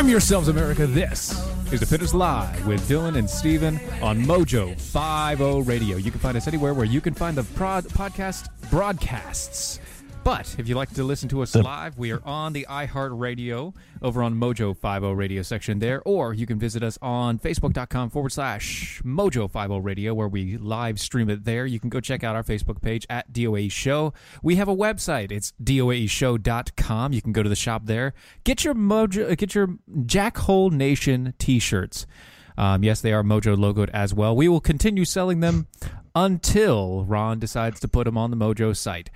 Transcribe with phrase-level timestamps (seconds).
[0.00, 0.86] Arm yourselves, America.
[0.86, 5.98] This is the Fitness Live with Dylan and Steven on Mojo 50 Radio.
[5.98, 9.78] You can find us anywhere where you can find the prod- podcast broadcasts.
[10.30, 14.22] But if you'd like to listen to us live, we are on the iHeartRadio over
[14.22, 19.02] on Mojo 50 Radio section there, or you can visit us on Facebook.com forward slash
[19.04, 21.66] Mojo 50 Radio, where we live stream it there.
[21.66, 24.14] You can go check out our Facebook page at DOA Show.
[24.40, 25.32] We have a website.
[25.32, 27.12] It's DOAShow.com.
[27.12, 28.14] You can go to the shop there.
[28.44, 32.06] Get your Mojo, uh, get your Jackhole Nation t-shirts.
[32.56, 34.36] Um, yes, they are Mojo logoed as well.
[34.36, 35.66] We will continue selling them
[36.14, 39.10] until Ron decides to put them on the Mojo site.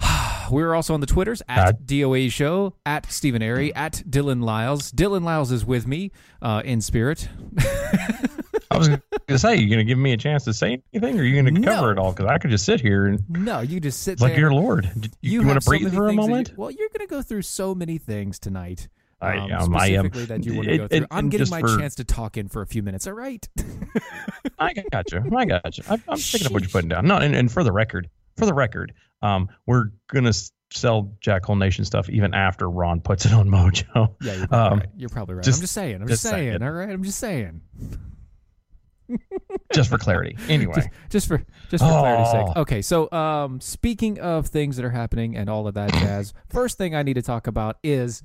[0.50, 4.92] We're also on the Twitters at DOA Show, at Stephen Airy, at Dylan Lyles.
[4.92, 7.28] Dylan Lyles is with me uh, in spirit.
[8.70, 11.18] I was going to say, you going to give me a chance to say anything,
[11.18, 11.90] or are you going to cover No.
[11.90, 12.12] it all?
[12.12, 14.88] Because I could just sit here and No, you just sit like your Lord.
[15.20, 16.52] You, have want to so breathe for a that you- moment?
[16.56, 18.88] well, you're going to go through so many things tonight.
[19.20, 20.96] I- um, um, I am- specifically that you want to go through.
[20.98, 23.06] it- I'm getting my for- chance to talk in for a few minutes.
[23.06, 23.48] All right.
[24.58, 25.22] I got you.
[25.36, 25.84] I got you.
[25.88, 27.06] I, I'm picking up what you're putting down.
[27.06, 28.92] No, and, and for the record, for the record,
[29.22, 30.32] um, we're gonna
[30.72, 34.14] sell Jack Hole Nation stuff even after Ron puts it on Mojo.
[34.20, 34.88] Yeah, you're probably Um, right.
[34.96, 35.44] You're probably right.
[35.44, 35.94] just- I'm just saying.
[35.96, 36.50] I'm just, just saying.
[36.50, 36.62] saying.
[36.62, 36.90] All right.
[36.90, 37.60] I'm just saying.
[39.72, 40.36] just for clarity.
[40.48, 41.38] Anyway, just for
[41.70, 42.46] just for clarity's sake.
[42.56, 42.60] Oh.
[42.62, 46.78] Okay, so um, speaking of things that are happening and all of that jazz, first
[46.78, 48.22] thing I need to talk about is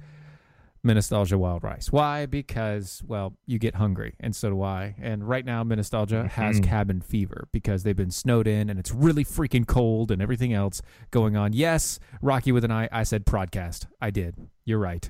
[0.83, 1.91] Nostalgia Wild Rice.
[1.91, 2.25] Why?
[2.25, 4.95] Because well, you get hungry, and so do I.
[4.99, 6.63] And right now, Nostalgia has Mhm.
[6.63, 10.81] cabin fever because they've been snowed in, and it's really freaking cold, and everything else
[11.11, 11.53] going on.
[11.53, 12.89] Yes, Rocky with an I.
[12.91, 13.85] I said podcast.
[14.01, 14.35] I did.
[14.65, 15.09] You're right.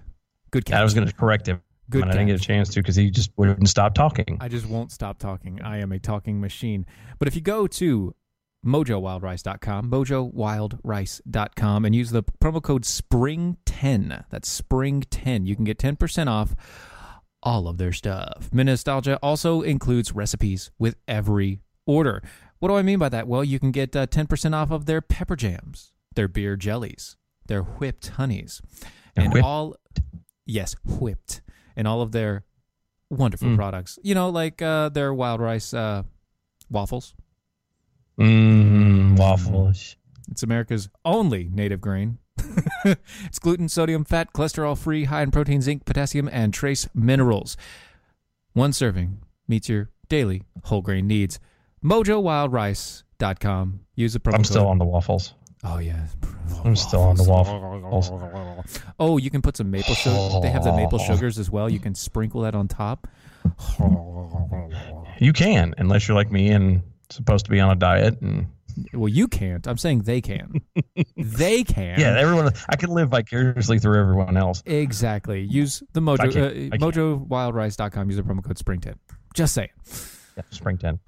[0.51, 0.75] Good catch.
[0.79, 3.09] I was going to correct him, Good I didn't get a chance to because he
[3.09, 4.37] just wouldn't stop talking.
[4.41, 5.61] I just won't stop talking.
[5.61, 6.85] I am a talking machine.
[7.19, 8.13] But if you go to
[8.65, 16.55] mojowildrice.com, mojowildrice.com, and use the promo code SPRING10, that's SPRING10, you can get 10% off
[17.43, 18.49] all of their stuff.
[18.53, 22.21] Nostalgia also includes recipes with every order.
[22.59, 23.27] What do I mean by that?
[23.27, 27.17] Well, you can get uh, 10% off of their pepper jams, their beer jellies,
[27.47, 28.61] their whipped honeys,
[29.15, 29.43] and Whipped?
[29.45, 29.75] all,
[30.45, 31.41] yes, whipped,
[31.75, 32.43] and all of their
[33.09, 33.55] wonderful Mm.
[33.55, 33.97] products.
[34.03, 36.03] You know, like uh, their wild rice uh,
[36.69, 37.15] waffles.
[38.19, 39.77] Mmm, waffles.
[39.77, 39.95] Mm.
[40.31, 42.17] It's America's only native grain.
[42.85, 47.57] it's gluten, sodium, fat, cholesterol free, high in protein, zinc, potassium, and trace minerals.
[48.53, 51.39] One serving meets your daily whole grain needs.
[51.83, 53.79] MojoWildRice.com.
[53.95, 54.71] Use the promo I'm still code.
[54.71, 55.33] on the waffles.
[55.63, 56.07] Oh yeah,
[56.65, 58.11] I'm still on the waffles.
[58.99, 60.39] Oh, you can put some maple sugar.
[60.41, 61.69] They have the maple sugars as well.
[61.69, 63.07] You can sprinkle that on top.
[65.19, 68.19] You can, unless you're like me and supposed to be on a diet.
[68.21, 68.47] And
[68.93, 69.67] Well, you can't.
[69.67, 70.61] I'm saying they can.
[71.17, 71.99] they can.
[71.99, 72.51] yeah, everyone.
[72.69, 74.63] I can live vicariously through everyone else.
[74.65, 75.41] Exactly.
[75.41, 78.09] Use the Mojo uh, MojoWildRice.com.
[78.09, 78.95] Use the promo code Spring10.
[79.33, 79.69] Just saying.
[80.37, 80.99] Yeah, spring ten.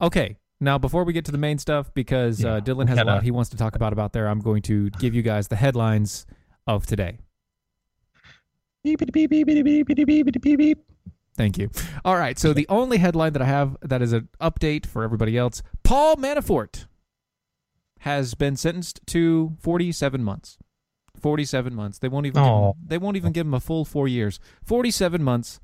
[0.00, 0.36] Okay.
[0.60, 3.30] Now, before we get to the main stuff, because uh, Dylan has a lot he
[3.30, 6.24] wants to talk about about there, I'm going to give you guys the headlines
[6.66, 7.18] of today.
[8.82, 10.78] Beep, beep, beep, beep, beep, beep, beep, beep, beep, beep.
[11.36, 11.70] Thank you.
[12.04, 12.38] All right.
[12.38, 16.16] So the only headline that I have that is an update for everybody else: Paul
[16.16, 16.86] Manafort
[18.00, 20.58] has been sentenced to 47 months.
[21.18, 21.98] 47 months.
[21.98, 24.38] They won't even give him, they won't even give him a full four years.
[24.64, 25.60] 47 months.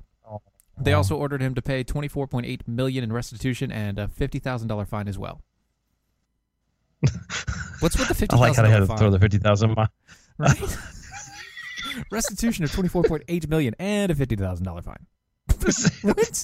[0.79, 5.19] They also ordered him to pay 24.8 million in restitution and a $50,000 fine as
[5.19, 5.41] well.
[7.81, 9.75] What's with the fifty I like how they had to throw the fifty thousand.
[10.37, 10.77] right?
[12.11, 15.07] Restitution of twenty four point eight million and a fifty thousand dollar fine.
[16.01, 16.43] what?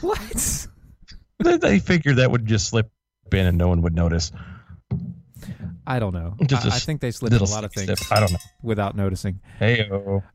[0.00, 0.66] what?
[1.60, 2.90] they, figured that would just slip
[3.32, 4.32] in and no one would notice.
[5.86, 6.34] I don't know.
[6.46, 8.38] Just I, I think they slipped a lot of things I don't know.
[8.62, 9.40] without noticing.
[9.58, 9.86] Hey,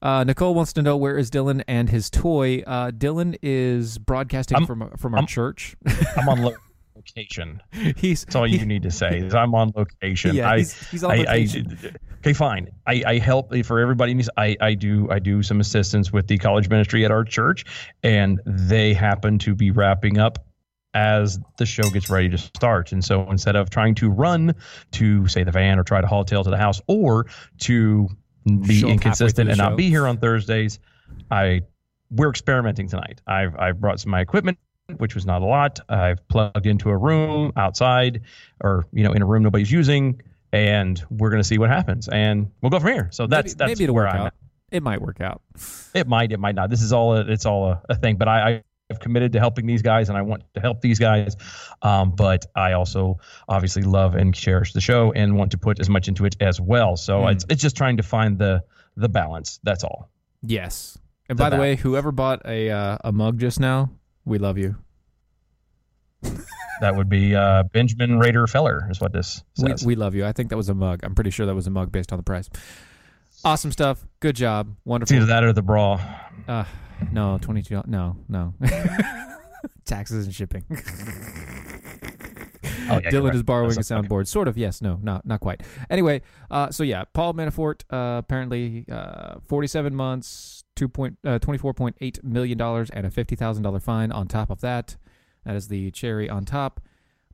[0.01, 2.61] Uh, Nicole wants to know where is Dylan and his toy.
[2.67, 5.75] Uh, Dylan is broadcasting I'm- from from our I'm- church.
[6.15, 6.55] I'm on lo-
[6.99, 7.61] location.
[7.97, 9.19] he's That's all you need to say.
[9.19, 10.35] Is I'm on location.
[10.35, 11.77] Yeah, I, he's- he's on I, location.
[11.83, 11.87] I,
[12.19, 12.69] okay, fine.
[12.85, 14.13] I, I help for everybody.
[14.13, 17.65] needs- I, I do I do some assistance with the college ministry at our church,
[18.03, 20.45] and they happen to be wrapping up
[20.93, 22.91] as the show gets ready to start.
[22.91, 24.55] And so instead of trying to run
[24.93, 27.27] to say the van or try to haul tail to the house or
[27.59, 28.07] to
[28.45, 29.69] be halfway inconsistent and show.
[29.69, 30.79] not be here on Thursdays,
[31.29, 31.61] I
[32.11, 33.21] we're experimenting tonight.
[33.27, 34.57] I've I've brought some of my equipment,
[34.97, 35.79] which was not a lot.
[35.89, 38.21] I've plugged into a room outside,
[38.61, 40.21] or you know, in a room nobody's using,
[40.51, 43.09] and we're gonna see what happens, and we'll go from here.
[43.11, 44.27] So that's maybe, that's maybe it'll where work I'm out.
[44.27, 44.33] at.
[44.71, 45.41] It might work out.
[45.95, 46.69] It might, it might not.
[46.69, 48.17] This is all a, it's all a, a thing.
[48.17, 50.99] But I, I have committed to helping these guys, and I want to help these
[50.99, 51.35] guys.
[51.81, 55.89] Um, but I also obviously love and cherish the show, and want to put as
[55.89, 56.97] much into it as well.
[56.97, 57.31] So Mm.
[57.33, 58.63] it's it's just trying to find the
[58.95, 59.59] the balance.
[59.63, 60.09] That's all.
[60.43, 60.97] Yes.
[61.29, 63.89] And The by the way, whoever bought a uh, a mug just now,
[64.29, 64.75] we love you.
[66.81, 69.85] That would be uh, Benjamin Rader Feller, is what this We, says.
[69.85, 70.25] we love you.
[70.25, 71.01] I think that was a mug.
[71.03, 72.49] I'm pretty sure that was a mug based on the price.
[73.43, 74.05] Awesome stuff.
[74.21, 74.69] Good job.
[74.69, 75.15] it's Wonderful.
[75.17, 75.99] either that or the bra.
[76.47, 76.63] Uh,
[77.11, 77.81] no, twenty two.
[77.85, 78.53] No, no.
[79.85, 80.63] Taxes and shipping.
[80.69, 80.81] Oh, yeah,
[83.11, 83.35] Dylan right.
[83.35, 84.07] is borrowing a That's okay.
[84.07, 84.27] soundboard.
[84.27, 84.57] Sort of.
[84.57, 84.81] Yes.
[84.81, 84.99] No.
[85.01, 85.25] Not.
[85.25, 85.61] Not quite.
[85.89, 86.21] Anyway.
[86.51, 86.69] Uh.
[86.71, 87.05] So yeah.
[87.13, 87.83] Paul Manafort.
[87.89, 88.17] Uh.
[88.19, 88.85] Apparently.
[88.91, 89.35] Uh.
[89.47, 90.58] Forty seven months.
[90.79, 91.17] Two point.
[91.25, 91.39] Uh.
[91.39, 94.61] Twenty four point eight million dollars and a fifty thousand dollar fine on top of
[94.61, 94.95] that.
[95.43, 96.79] That is the cherry on top.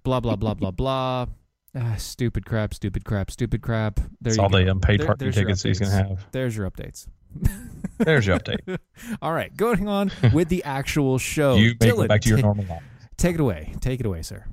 [0.03, 1.27] Blah blah blah blah blah.
[1.77, 2.73] Ah, stupid crap.
[2.73, 3.29] Stupid crap.
[3.29, 3.97] Stupid crap.
[3.97, 4.57] There It's you all go.
[4.63, 6.25] the unpaid There- parking tickets he's to have.
[6.31, 7.05] There's your updates.
[7.97, 8.79] There's your update.
[9.21, 11.55] All right, going on with the actual show.
[11.55, 12.81] you Dylan, go back to your ta- normal life.
[13.17, 13.73] Take it away.
[13.81, 14.45] Take it away, sir.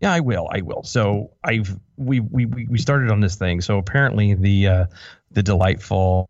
[0.00, 0.48] Yeah, I will.
[0.50, 0.82] I will.
[0.82, 3.60] So I've we we we we started on this thing.
[3.60, 4.86] So apparently the uh,
[5.30, 6.26] the delightful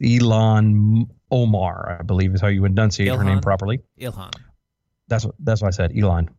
[0.00, 3.80] Elon Omar, I believe is how you enunciate her name properly.
[3.98, 4.34] Ilhan.
[5.08, 5.92] That's what that's what I said.
[5.98, 6.30] Elon.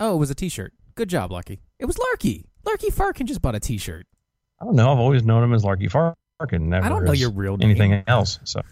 [0.00, 0.72] Oh, it was a T-shirt.
[0.96, 1.60] Good job, Lucky.
[1.78, 2.46] It was Larky.
[2.64, 4.06] Larky Farkin just bought a T-shirt.
[4.60, 4.92] I don't know.
[4.92, 6.16] I've always known him as Larky Farkin.
[6.52, 7.70] Never I don't know your real name.
[7.70, 8.38] anything else.
[8.44, 8.62] So.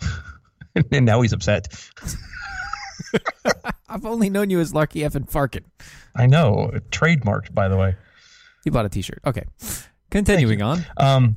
[0.92, 1.68] and now he's upset.
[3.88, 5.64] I've only known you as Larky F and Farkin.
[6.14, 6.70] I know.
[6.90, 7.96] Trademarked, by the way.
[8.64, 9.18] You bought a T-shirt.
[9.26, 9.44] Okay.
[10.10, 10.86] Continuing on.
[10.96, 11.36] Um,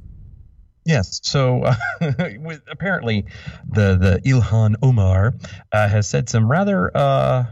[0.86, 1.20] yes.
[1.24, 1.76] So uh,
[2.40, 3.26] with, apparently,
[3.68, 5.34] the the Ilhan Omar
[5.72, 7.46] uh, has said some rather uh,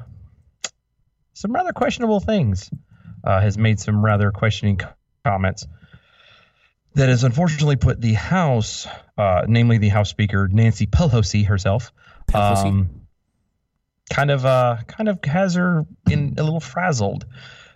[1.33, 2.69] some rather questionable things.
[3.23, 4.79] Uh, has made some rather questioning
[5.23, 5.65] comments.
[6.95, 8.85] That has unfortunately put the House,
[9.17, 11.91] uh, namely the House Speaker Nancy Pelosi herself,
[12.27, 12.65] Pelosi?
[12.65, 13.07] um,
[14.11, 17.25] kind of uh, kind of has her in a little frazzled.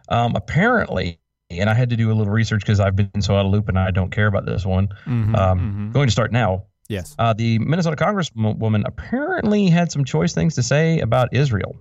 [0.10, 3.46] Um, apparently, and I had to do a little research because I've been so out
[3.46, 4.90] of loop and I don't care about this one.
[5.06, 5.60] Mhm, Um,
[5.90, 5.94] mhm.
[5.94, 6.64] Going to start now.
[6.90, 7.16] Yes.
[7.20, 11.76] Uh, the Minnesota Congresswoman apparently had some choice things to say about Israel.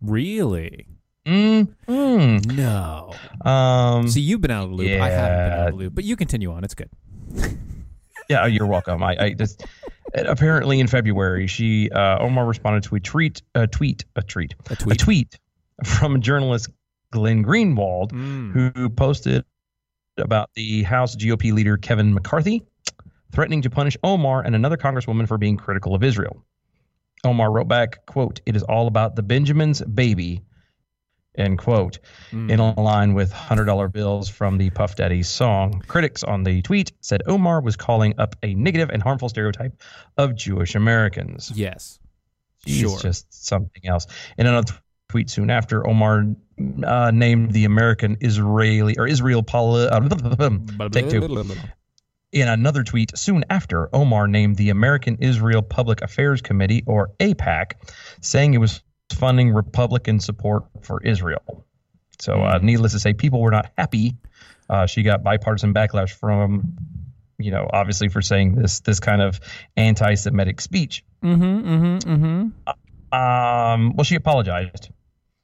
[0.00, 0.86] Really?
[1.26, 2.46] Mm, mm.
[2.56, 3.12] No.
[3.48, 5.00] Um, See, you've been out of the loop.
[5.00, 5.66] I haven't been out yeah.
[5.66, 6.64] of the loop, but you continue on.
[6.64, 6.88] It's good.
[8.28, 9.02] yeah, you're welcome.
[9.02, 9.64] I, I just
[10.14, 14.76] apparently in February, she uh, Omar responded to a tweet, a tweet, a tweet, A
[14.76, 14.94] tweet.
[14.94, 15.38] a tweet
[15.84, 16.70] from a journalist
[17.12, 18.52] Glenn Greenwald, Mm.
[18.74, 19.44] who posted
[20.16, 22.62] about the House GOP leader Kevin McCarthy
[23.32, 26.44] threatening to punish Omar and another congresswoman for being critical of Israel.
[27.24, 30.42] Omar wrote back, quote, it is all about the Benjamin's baby,
[31.36, 32.00] end quote,
[32.32, 32.50] Mm.
[32.50, 35.80] in line with $100 bills from the Puff Daddy song.
[35.86, 39.80] Critics on the tweet said Omar was calling up a negative and harmful stereotype
[40.16, 41.52] of Jewish Americans.
[41.54, 41.98] Yes.
[42.66, 42.98] She's Sure.
[42.98, 44.06] just something else.
[44.36, 44.72] In another
[45.10, 46.24] tweet soon after, Omar
[46.84, 50.00] uh, named the American Israeli or Israel poli- uh,
[50.92, 51.44] take two.
[52.32, 57.72] In another tweet soon after, Omar named the American Israel Public Affairs Committee or AIPAC,
[58.20, 61.66] saying it was funding Republican support for Israel.
[62.20, 64.14] So, uh, needless to say, people were not happy.
[64.68, 66.76] Uh, she got bipartisan backlash from,
[67.36, 69.40] you know, obviously for saying this this kind of
[69.76, 71.04] anti-Semitic speech.
[71.24, 71.42] Mm-hmm.
[71.42, 72.12] Mm-hmm.
[72.12, 73.18] Mm-hmm.
[73.18, 74.90] Um, well, she apologized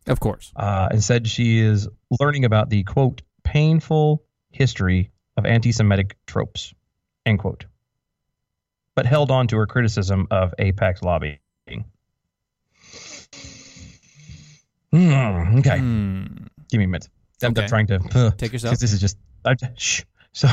[0.08, 0.52] Of course.
[0.56, 1.88] uh, and said she is
[2.20, 6.72] learning about the quote painful history of anti-Semitic tropes
[7.24, 7.66] end quote,
[8.94, 11.38] but held on to her criticism of AIPAC's lobbying.
[14.92, 16.24] Hmm, okay, Hmm.
[16.70, 17.08] give me a minute.
[17.42, 17.66] I'm, Okay.
[17.66, 18.70] Trying to uh, Take yourself.
[18.72, 20.02] because this is just I, shh.
[20.32, 20.48] So,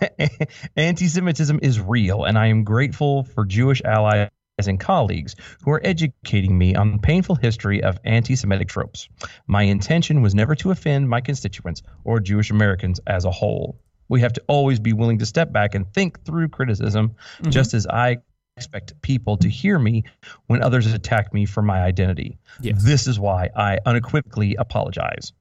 [0.76, 4.30] anti-Semitism is real, and I am grateful for Jewish allies
[4.66, 9.06] and colleagues who are educating me on the painful history of anti-Semitic tropes.
[9.46, 13.78] My intention was never to offend my constituents or Jewish Americans as a whole.
[14.08, 17.50] We have to always be willing to step back and think through criticism, mm-hmm.
[17.50, 18.18] just as I
[18.56, 20.04] expect people to hear me
[20.46, 22.38] when others attack me for my identity.
[22.62, 22.82] Yes.
[22.82, 25.34] This is why I unequivocally apologize.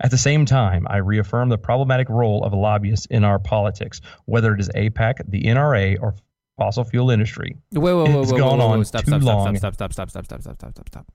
[0.00, 4.52] At the same time, I reaffirm the problematic role of lobbyists in our politics, whether
[4.52, 6.14] it is AIPAC, the NRA, or
[6.58, 7.56] fossil fuel industry.
[7.72, 9.56] Wait, wait, wait, It's wait, gone wait, wait, on wait, stop, too stop, stop, long.
[9.56, 11.12] stop, stop, stop, stop, stop, stop, stop, stop, stop,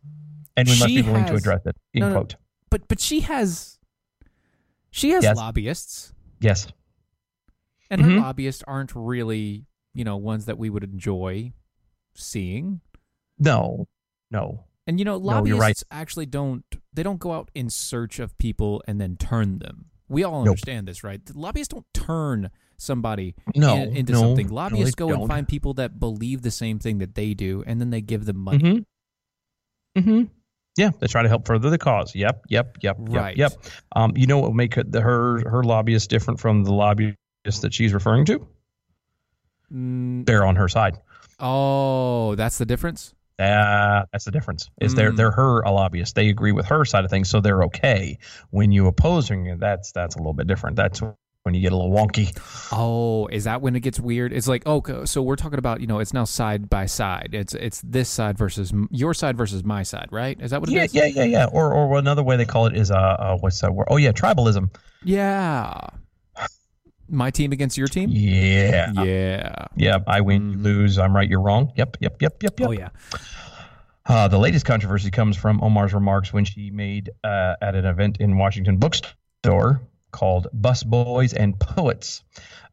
[0.57, 1.75] And we must be willing to address it.
[1.93, 2.15] End No, no.
[2.15, 2.35] quote.
[2.71, 3.77] But but she has
[4.89, 5.37] she has Yes.
[5.37, 6.67] lobbyists, Yes.
[7.91, 8.21] and her Mhm.
[8.21, 11.53] lobbyists aren't really you know ones that we would enjoy
[12.15, 12.81] seeing.
[13.37, 13.87] No.
[14.31, 14.65] No.
[14.87, 15.83] And you know, No, lobbyists right.
[15.91, 19.85] actually don't they don't go out in search of people and then turn them.
[20.13, 20.51] We all Nope.
[20.51, 21.23] understand this, right?
[21.25, 24.47] The lobbyists don't turn somebody No, in- into no, something.
[24.49, 25.27] Lobbyists they go and don't.
[25.27, 28.37] find people that believe the same thing that they do, and then they give them
[28.37, 28.85] money.
[29.97, 29.99] Mm-hmm.
[29.99, 30.23] Mm-hmm.
[30.77, 32.15] Yeah, they try to help further the cause.
[32.15, 33.37] Yep, yep, yep, Right.
[33.37, 33.71] yep, yep.
[33.95, 37.17] Um, you know what would make it, her her lobbyist different from the lobbyist
[37.61, 38.47] that she's referring to?
[39.71, 40.99] Mm, They're on her side.
[41.39, 43.13] oh, that's the difference.
[43.39, 44.69] Uh, that's the difference.
[44.79, 45.17] Is they're Mm.
[45.17, 46.15] they're her a lobbyist.
[46.15, 48.19] They agree with her side of things, so they're okay.
[48.51, 50.75] When you opposing it, that's that's a little bit different.
[50.75, 52.31] That's when you get a little wonky.
[52.71, 54.31] Oh, is that when it gets weird?
[54.31, 57.31] It's like, oh, so we're talking about, you know, it's now side by side.
[57.33, 60.39] It's it's this side versus your side versus my side, right?
[60.39, 60.93] Is that what it Yeah, is?
[60.93, 61.45] yeah, yeah, yeah.
[61.51, 63.87] Or or another way they call it is uh, uh what's that word?
[63.89, 64.73] Oh yeah, tribalism.
[65.03, 65.79] Yeah.
[67.09, 68.09] My team against your team?
[68.11, 68.91] Yeah.
[69.03, 69.67] Yeah.
[69.75, 70.97] Yeah, I win, you lose.
[70.97, 71.71] I'm right, you're wrong.
[71.75, 72.69] Yep, yep, yep, yep, yep.
[72.69, 72.89] Oh yeah.
[74.05, 78.17] Uh, the latest controversy comes from Omar's remarks when she made uh, at an event
[78.19, 79.81] in Washington bookstore
[80.11, 82.23] called "Busboys and Poets."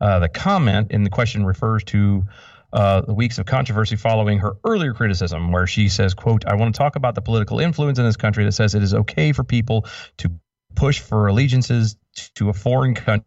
[0.01, 2.25] Uh, the comment in the question refers to
[2.73, 6.75] uh, the weeks of controversy following her earlier criticism, where she says, "quote I want
[6.75, 9.45] to talk about the political influence in this country that says it is okay for
[9.45, 9.87] people
[10.19, 10.33] to
[10.75, 11.97] push for allegiances
[12.35, 13.25] to a foreign country."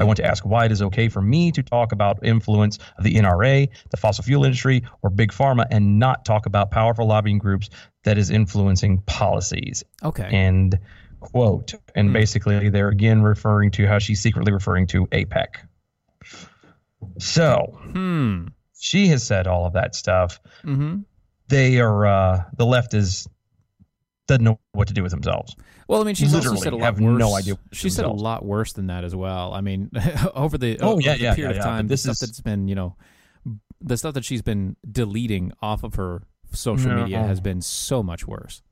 [0.00, 3.04] I want to ask why it is okay for me to talk about influence of
[3.04, 7.38] the NRA, the fossil fuel industry, or big pharma, and not talk about powerful lobbying
[7.38, 7.70] groups
[8.04, 9.82] that is influencing policies.
[10.02, 10.28] Okay.
[10.30, 10.78] And
[11.20, 11.74] quote.
[11.94, 15.56] And basically, they're again referring to how she's secretly referring to AIPAC.
[17.18, 18.46] So hmm.
[18.78, 20.40] she has said all of that stuff.
[20.62, 21.00] Mm-hmm.
[21.48, 23.28] They are uh, the left is
[24.26, 25.54] doesn't know what to do with themselves.
[25.88, 27.18] Well, I mean, she's also Literally said a lot have worse.
[27.18, 29.52] no idea She said a lot worse than that as well.
[29.52, 29.90] I mean,
[30.34, 32.40] over the Oh, over yeah, the yeah, period yeah, of time, this stuff is- that's
[32.40, 32.96] been, you know,
[33.80, 37.02] the stuff that she's been deleting off of her social No.
[37.02, 38.62] media has been so much worse.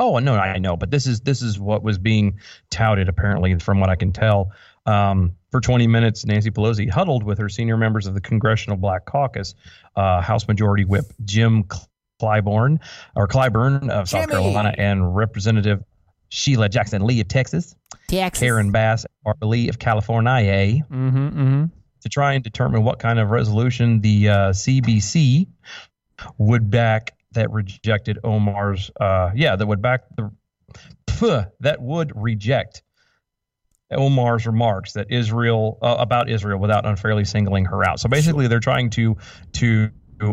[0.00, 2.38] Oh no, I know, but this is this is what was being
[2.70, 4.52] touted apparently, from what I can tell.
[4.86, 9.06] Um, for 20 minutes, Nancy Pelosi huddled with her senior members of the Congressional Black
[9.06, 9.54] Caucus,
[9.96, 11.64] uh, House Majority Whip Jim
[12.20, 12.78] Clyburn
[13.14, 14.32] or Clyburn of South Jimmy!
[14.32, 15.82] Carolina and Representative
[16.28, 17.74] Sheila Jackson Lee of Texas,
[18.40, 21.16] Karen Bass Barbara Lee of California, Mm-hmm.
[21.28, 21.64] Mm-hmm.
[22.02, 25.46] to try and determine what kind of resolution the uh, CBC
[26.36, 30.30] would back that rejected Omar's, uh, yeah, that would back the,
[31.06, 32.82] ph, that would reject
[33.90, 38.00] Omar's remarks that Israel uh, about Israel without unfairly singling her out.
[38.00, 39.16] So basically, they're trying to
[39.54, 39.90] to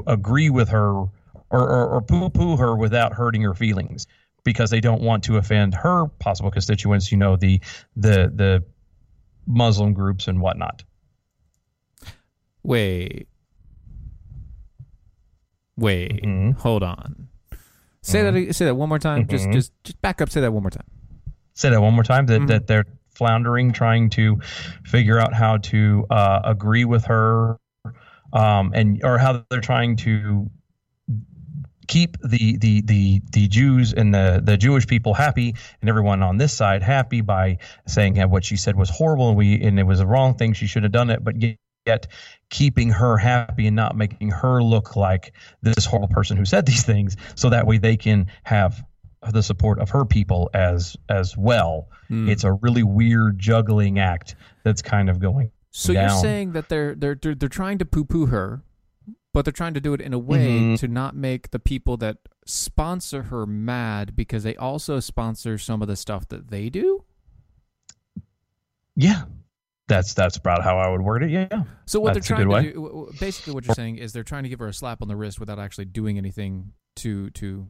[0.08, 1.06] agree with her
[1.52, 4.08] or, or, or poo-poo her without hurting her feelings
[4.44, 7.12] because they don't want to offend her possible constituents.
[7.12, 7.60] You know, the
[7.96, 8.64] the the
[9.48, 10.84] Muslim groups and whatnot.
[12.64, 13.28] Wait.
[15.78, 16.24] Wait.
[16.24, 16.58] Mhm.
[16.60, 17.28] Hold on.
[18.02, 18.56] Say that.
[18.56, 19.28] Say that one more time.
[19.28, 19.54] Just, Mhm.
[19.54, 20.30] just, just back up.
[20.30, 20.86] Say that one more time.
[21.54, 22.26] Say that one more time.
[22.28, 24.40] That that they're floundering, trying to
[24.84, 27.58] figure out how to uh, agree with her,
[28.34, 30.50] um, and or how they're trying to
[31.88, 36.38] keep the the the the Jews and the the Jewish people happy and everyone on
[36.38, 39.84] this side happy by saying that what she said was horrible and we and it
[39.84, 40.54] was the wrong thing.
[40.54, 42.08] She should have done it but yet, yet
[42.50, 46.84] keeping her happy and not making her look like this horrible person who said these
[46.84, 48.84] things so that way they can have
[49.32, 51.88] the support of her people as as well.
[52.08, 52.30] Hmm.
[52.30, 56.96] it's a really weird juggling act that's kind of going So you're saying that they're
[56.96, 58.62] they're they're, they're trying to poo-poo her,
[59.36, 60.80] but they're trying to do it in a way Mhm.
[60.80, 65.90] to not make the people that sponsor her mad because they also sponsor some of
[65.90, 67.04] the stuff that they do.
[68.96, 69.24] yeah
[69.90, 72.72] that's that's about how i would word it yeah So what That's they're trying to
[72.74, 75.18] do, basically, what you're saying is they're trying to give her a slap on the
[75.18, 77.68] wrist without actually doing anything to to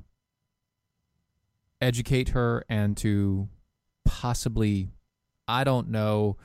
[1.82, 3.50] educate her and to
[4.06, 4.90] possibly,
[5.48, 6.38] I don't know,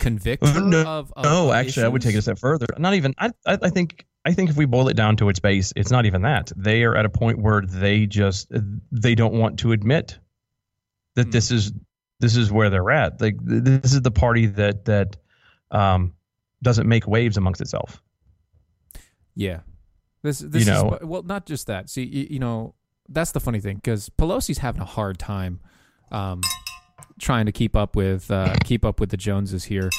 [0.00, 2.66] convict her no, of, of no, actually, I would take it a step further.
[2.78, 3.14] Not even.
[3.18, 4.04] I, I, I think.
[4.24, 6.52] I think if we boil it down to its base, it's not even that.
[6.54, 8.52] They are at a point where they just
[8.92, 10.18] they don't want to admit
[11.14, 11.30] that Hmm.
[11.30, 11.72] this is
[12.20, 13.20] this is where they're at.
[13.20, 15.16] Like this is the party that that
[15.70, 16.14] um,
[16.62, 18.02] doesn't make waves amongst itself.
[19.34, 19.60] Yeah.
[20.22, 21.88] This this You know- is well not just that.
[21.88, 22.74] See you, you know
[23.08, 25.60] that's the funny thing cuz Pelosi's having a hard time
[26.12, 26.42] um
[27.18, 29.90] trying to keep up with uh keep up with the Joneses here.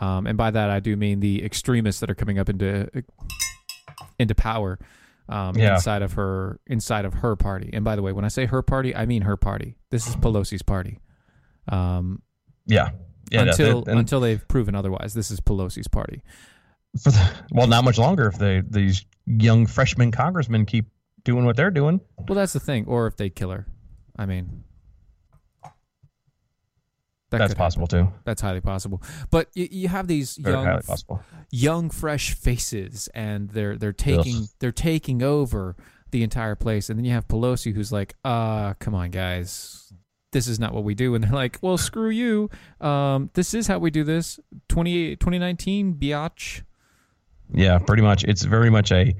[0.00, 2.88] Um and by that I do mean the extremists that are coming up into
[4.18, 4.78] into power
[5.28, 5.74] um Yeah.
[5.74, 7.70] inside of her inside of her party.
[7.72, 9.76] And by the way, when I say her party, I mean her party.
[9.90, 11.00] This is Pelosi's party.
[11.68, 12.22] Um
[12.66, 12.90] Yeah.
[13.30, 13.42] Yeah.
[13.42, 15.14] until and until they've proven otherwise.
[15.14, 16.22] This is Pelosi's party.
[17.02, 20.86] for the, well, not much longer if they these young freshman congressmen keep
[21.24, 22.00] doing what they're doing.
[22.28, 22.84] Well, that's the thing.
[22.86, 23.66] Or if they kill her,
[24.18, 24.62] I mean,
[27.38, 28.06] that That's possible happen.
[28.08, 28.12] too.
[28.24, 29.02] That's highly possible.
[29.30, 30.80] But you, you have these Very young,
[31.50, 34.48] young, fresh faces, and they're they're taking Ugh.
[34.60, 35.76] they're taking over
[36.10, 36.88] the entire place.
[36.90, 39.92] And then you have Pelosi, who's like, "Uh, come on, guys."
[40.32, 42.50] This is not what we do, and they're like, "Well, screw you.
[42.80, 46.62] Um, this is how we do this." 20, 2019, biatch.
[47.52, 48.24] Yeah, pretty much.
[48.24, 49.14] It's very much a,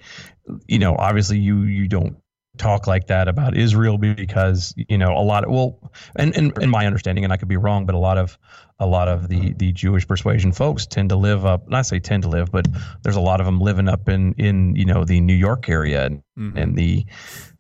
[0.67, 2.17] you know, obviously you you don't
[2.57, 6.71] talk like that about Israel because you know a lot of well, and and in
[6.71, 8.39] my understanding, and I could be wrong, but a lot of
[8.79, 11.69] a lot of the the Jewish persuasion folks tend to live up.
[11.69, 12.67] Not say tend to live, but
[13.03, 16.07] there's a lot of them living up in in you know the New York area
[16.07, 16.57] and, Mhm.
[16.57, 17.07] and the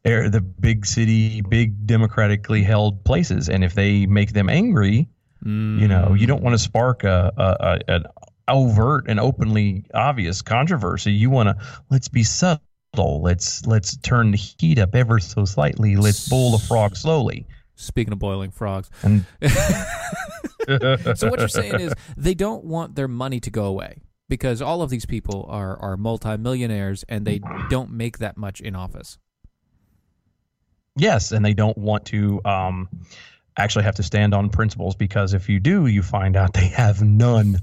[0.04, 5.08] air the big city, big democratically held places, and if they make them angry,
[5.44, 7.56] you know you don't want to spark a, a,
[7.88, 8.04] a an
[8.48, 11.56] overt and openly obvious controversy you want to
[11.90, 12.62] let's be subtle
[13.02, 15.96] let's let's turn the heat up ever so slightly.
[15.96, 17.46] Let's boil the frog slowly.
[17.76, 23.40] Speaking of boiling frogs, and so what you're saying is they don't want their money
[23.40, 28.18] to go away because all of these people are are multimillionaires and they don't make
[28.18, 29.18] that much in office.
[30.96, 32.88] yes and they don't want to um
[33.56, 37.02] actually have to stand on principles because if you do you find out they have
[37.02, 37.58] none.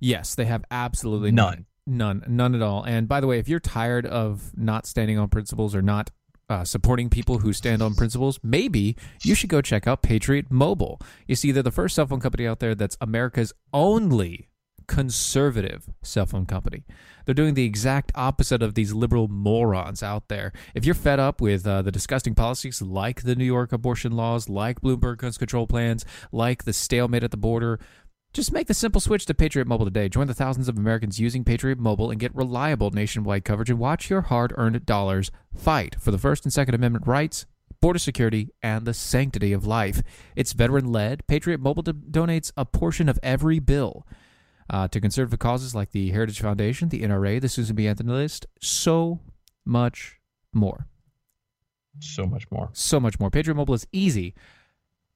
[0.00, 1.50] Yes, they have absolutely None.
[1.54, 2.82] none, none none at all.
[2.84, 6.10] And by the way, if you're tired of not standing on principles or not
[6.48, 11.00] uh, supporting people who stand on principles, maybe you should go check out Patriot Mobile.
[11.26, 14.48] You see, they're the first cell phone company out there that's America's only
[14.86, 16.84] conservative cell phone company.
[17.24, 20.52] They're doing the exact opposite of these liberal morons out there.
[20.74, 24.48] If you're fed up with uh, the disgusting policies like the New York abortion laws,
[24.48, 27.78] like Bloomberg guns control plans, like the stalemate at the border,
[28.32, 30.08] just make the simple switch to Patriot Mobile today.
[30.08, 34.08] Join the thousands of Americans using Patriot Mobile and get reliable nationwide coverage and watch
[34.08, 37.44] your hard earned dollars fight for the First and Second Amendment rights,
[37.80, 40.02] border security, and the sanctity of life.
[40.34, 41.26] It's veteran led.
[41.26, 44.06] Patriot Mobile do- donates a portion of every bill
[44.70, 47.86] uh, to conservative causes like the Heritage Foundation, the NRA, the Susan B.
[47.86, 49.20] Anthony List, so
[49.64, 50.18] much
[50.52, 50.86] more
[52.00, 53.30] so much more so much more.
[53.30, 54.34] Patriot Mobile is easy,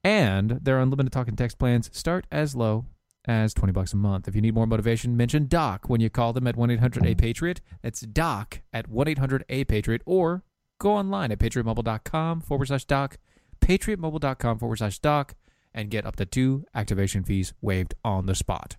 [0.04, 2.84] and their unlimited talk and text plans start as low
[3.26, 4.28] as 20 bucks a month.
[4.28, 7.58] If you need more motivation, mention Doc when you call them at 1-800-A-PATRIOT.
[7.82, 10.44] That's Doc at 1-800-A-PATRIOT, or
[10.78, 13.18] go online at patriotmobile.com forward slash Doc,
[13.60, 15.34] patriotmobile.com forward slash Doc,
[15.74, 18.76] and get up to two activation fees waived on the spot.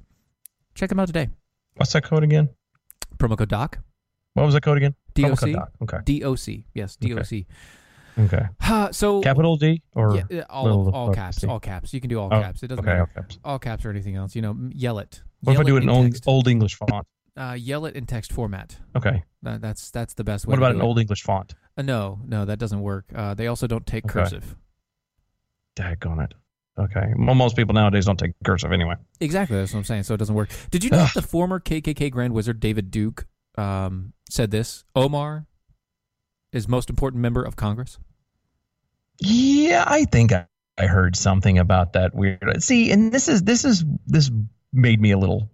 [0.76, 1.30] Check them out today.
[1.76, 2.50] what's that code again
[3.18, 3.80] Promo code DOC,
[4.34, 5.72] what was that code again DOC, code doc.
[5.82, 6.66] okay D-O-C.
[6.74, 7.46] Yes, D-O-C.
[7.50, 7.56] okay
[8.62, 11.94] Ha, so capital d or yeah, all all caps, all caps.
[11.94, 12.64] You can do all Oh, caps.
[12.64, 13.02] It doesn't okay matter.
[13.16, 13.40] all caps.
[13.44, 14.36] All caps or anything else.
[14.36, 15.22] You know, yell it.
[15.42, 17.06] what if i do it in old, old english font
[17.38, 18.78] Uh, yell it in text format.
[18.96, 20.52] okay That, that's that's the best way.
[20.52, 20.84] what about an it.
[20.84, 23.06] old english font Uh, no, no, that doesn't work.
[23.14, 24.14] Uh, they also don't take Okay.
[24.14, 24.56] cursive.
[25.76, 26.34] Daggone it.
[26.80, 27.14] Okay.
[27.18, 28.96] Well, most people nowadays don't take cursive anyway.
[29.20, 30.04] Exactly, that's what I'm saying.
[30.04, 30.50] So it doesn't work.
[30.72, 33.26] Did you know that the former KKK Grand Wizard David Duke
[33.58, 34.86] um, said this?
[34.96, 35.48] Omar
[36.52, 37.98] is most important member of Congress.
[39.20, 40.46] Yeah, I think I,
[40.78, 42.62] I heard something about that weird.
[42.64, 44.30] See, and this is this is this
[44.74, 45.50] made me a little.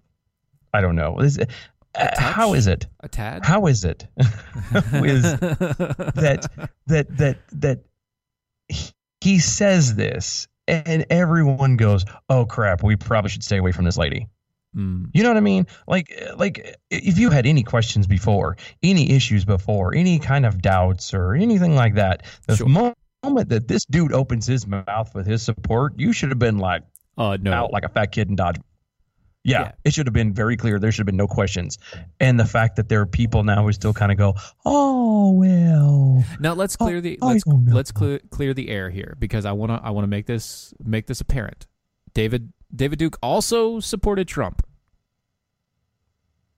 [0.73, 1.17] I don't know.
[1.19, 1.45] This, uh,
[2.17, 2.87] how is it?
[3.01, 3.45] A tad.
[3.45, 4.07] How is it?
[4.17, 6.49] is that
[6.87, 7.79] that that that
[8.67, 13.97] he- says this and everyone goes, "Oh crap, we probably should stay away from this
[13.97, 14.27] lady."
[14.75, 15.11] Mm.
[15.13, 15.67] You know what I mean?
[15.87, 21.13] Like, like if you had any questions before, any issues before, any kind of doubts
[21.13, 22.67] or anything like that, the Sure.
[22.67, 26.57] mo- moment that this dude opens his mouth with his support, you should have been
[26.57, 26.83] like
[27.17, 27.53] Uh, no.
[27.53, 28.57] out like a fat kid in Dodge.
[29.45, 29.71] Yeah, Yeah.
[29.83, 30.79] it should have been very clear.
[30.79, 31.77] There should have been no questions.
[32.19, 36.23] And the fact that there are people now who still kind of go, "Oh well."
[36.39, 39.85] Now let's clear the let's let's clear clear the air here because I want to
[39.85, 41.67] I want to make this make this apparent.
[42.13, 44.65] David David Duke also supported Trump.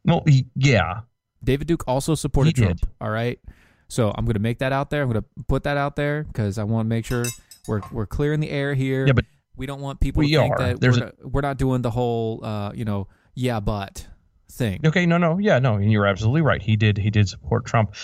[0.04, 1.02] Well, he- yeah,
[1.44, 2.56] David Duke also supported.
[2.56, 2.80] Trump.
[3.02, 3.40] All right,
[3.88, 5.02] so I'm going to make that out there.
[5.04, 7.26] I'm going to put that out there because I want to make sure
[7.68, 9.06] we're we're clearing the air here.
[9.06, 10.58] yeah, but we don't want people We think are.
[10.60, 14.08] that There's we're, not, we're not doing the whole uh, you know yeah but
[14.52, 14.82] thing.
[14.86, 16.62] Okay, no, no, yeah, no, and you're absolutely right.
[16.62, 17.96] He did, he did support Trump.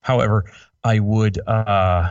[0.00, 0.44] However,
[0.82, 2.10] I would, uh,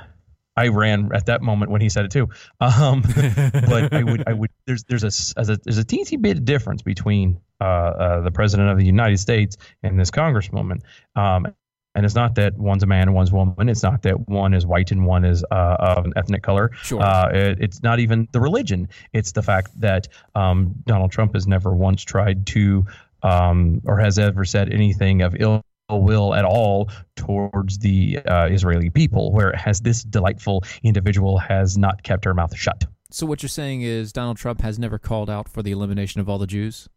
[0.55, 2.29] I ran at that moment when he said it too.
[2.59, 4.49] Um, but I would, I would.
[4.65, 8.31] There's, there's a, as a, there's a teensy bit of difference between uh, uh, the
[8.31, 10.81] president of the United States and this congresswoman.
[11.15, 11.47] Um,
[11.95, 13.69] and it's not that one's a man and one's a woman.
[13.69, 16.71] It's not that one is white and one is uh, of an ethnic color.
[16.83, 17.01] Sure.
[17.01, 18.89] Uh, it, it's not even the religion.
[19.13, 22.85] It's the fact that um, Donald Trump has never once tried to
[23.23, 28.89] um, or has ever said anything of ill will at all towards the uh, Israeli
[28.89, 32.85] people, whereas this delightful individual has not kept her mouth shut.
[33.09, 36.29] So what you're saying is Donald Trump has never called out for the elimination of
[36.29, 36.87] all the Jews.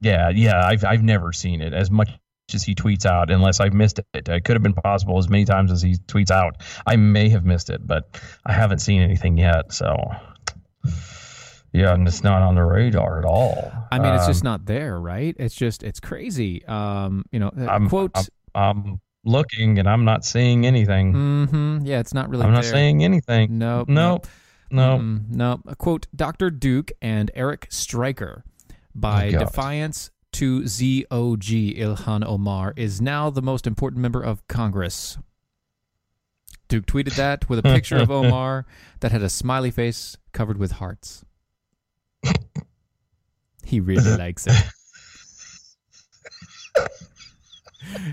[0.00, 2.10] Yeah, yeah, I've I've never seen it as much
[2.54, 4.28] as he tweets out, unless I've missed it.
[4.28, 6.56] It could have been possible as many times as he tweets out.
[6.86, 9.72] I may have missed it, but I haven't seen anything yet.
[9.72, 9.96] So,
[11.72, 13.72] yeah, and it's not on the radar at all.
[13.92, 15.36] I mean, it's Um, just not there, right?
[15.38, 16.64] It's just it's crazy.
[16.66, 18.10] Um, you know, uh, I'm, quote.
[18.14, 21.12] I'm, I'm looking and I'm not seeing anything.
[21.12, 21.78] Mm-hmm.
[21.86, 22.44] yeah, it's not really.
[22.44, 22.72] I'm not there.
[22.72, 23.58] saying anything.
[23.58, 23.88] Nope.
[23.88, 24.26] Nope.
[24.72, 24.98] No.
[24.98, 25.60] Mm, no.
[25.66, 26.50] A quote Dr.
[26.50, 28.44] Duke and Eric Striker
[28.94, 35.18] by Oh, defiance to ZOG Ilhan Omar is now the most important member of Congress.
[36.68, 38.64] Duke tweeted that with a picture of Omar
[39.00, 41.24] that had a smiley face covered with hearts.
[43.64, 44.56] He really likes it.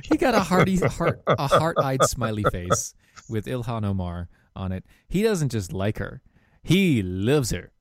[0.04, 2.94] he got a hearty heart a heart-eyed smiley face
[3.30, 4.84] with Ilhan Omar on it.
[5.08, 6.22] He doesn't just like her.
[6.64, 7.72] He loves her.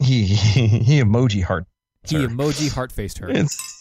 [0.00, 1.66] He he emoji heart.
[2.06, 3.30] He emoji heart faced her.
[3.30, 3.73] It's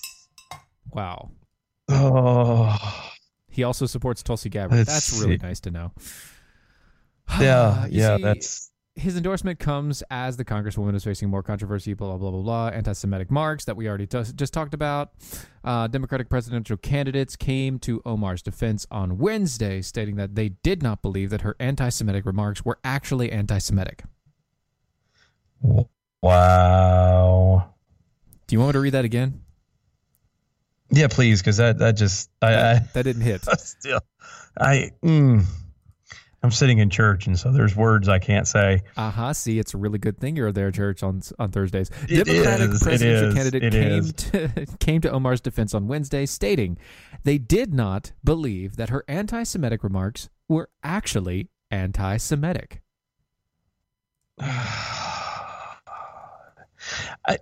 [0.93, 1.31] Wow.
[1.89, 3.09] oh
[3.49, 4.77] He also supports Tulsi Gabbard.
[4.77, 5.45] Let's That's really see.
[5.45, 5.91] nice to know.
[7.39, 12.09] yeah yeah see, that's his endorsement comes as the congresswoman is facing more controversy, blah,
[12.09, 12.67] blah, blah, blah, blah.
[12.67, 15.11] Anti Semitic marks that we already just just talked about.
[15.63, 21.01] Uh, Democratic presidential candidates came to Omar's defense on Wednesday, stating that they did not
[21.01, 24.03] believe that her anti Semitic remarks were actually anti Semitic.
[26.21, 27.73] wow.
[28.45, 29.41] Do you want me to read that again?
[30.89, 33.43] Yeah, please, because that that just I, I That didn't hit.
[33.59, 34.01] still
[34.57, 35.43] I mm,
[36.43, 38.81] I'm sitting in church and so there's words I can't say.
[38.97, 39.33] Uh huh.
[39.33, 41.89] See, it's a really good thing you're there, church, on on Thursdays.
[42.09, 44.13] It Democratic is, presidential is, candidate came is.
[44.13, 46.77] to came to Omar's defense on Wednesday, stating
[47.23, 52.81] they did not believe that her anti-Semitic remarks were actually anti-Semitic.
[57.25, 57.37] I,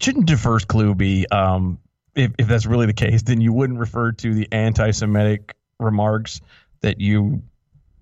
[0.00, 1.78] shouldn't the first clue be um,
[2.14, 6.40] if, if that's really the case, then you wouldn't refer to the anti Semitic remarks
[6.80, 7.42] that you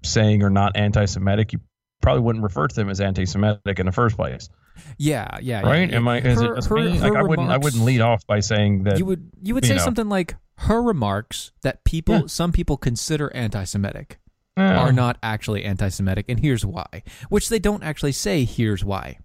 [0.02, 1.52] saying are not anti Semitic.
[1.52, 1.60] You
[2.00, 4.48] probably wouldn't refer to them as anti Semitic in the first place.
[4.96, 5.90] Yeah, yeah, Right?
[5.90, 5.96] yeah.
[5.96, 6.96] Am I is Her- it her- me?
[6.96, 9.64] her Like I wouldn't I wouldn't lead off by saying that You would you would
[9.64, 9.82] you say know.
[9.84, 12.26] something like her remarks that people Yeah.
[12.26, 14.18] some people consider anti-Semitic
[14.56, 17.02] eh, are not actually anti-Semitic, and here's why.
[17.28, 18.44] Which they don't actually say.
[18.44, 19.18] Here's why.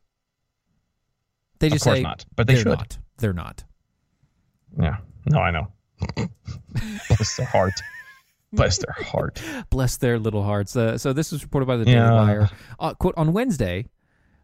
[1.60, 2.78] They Of just course say not, but they they're should.
[2.78, 2.98] not.
[3.18, 3.64] They're not.
[4.80, 4.98] Yeah.
[5.26, 5.68] No, I know.
[7.10, 7.74] Bless their heart.
[8.54, 9.42] Bless their heart.
[9.70, 10.76] Bless their little hearts.
[10.76, 12.12] Uh, so this was reported by the Daily Yeah.
[12.14, 12.50] Wire.
[12.80, 13.86] Uh, quote on Wednesday,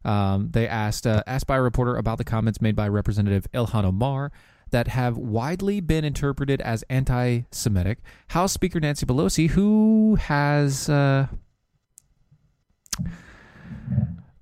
[0.04, 3.86] um, they asked uh, asked by a reporter about the comments made by Representative Ilhan
[3.86, 4.32] Omar
[4.72, 8.00] that have widely been interpreted as anti-Semitic.
[8.30, 11.28] House Speaker Nancy Pelosi, who has uh,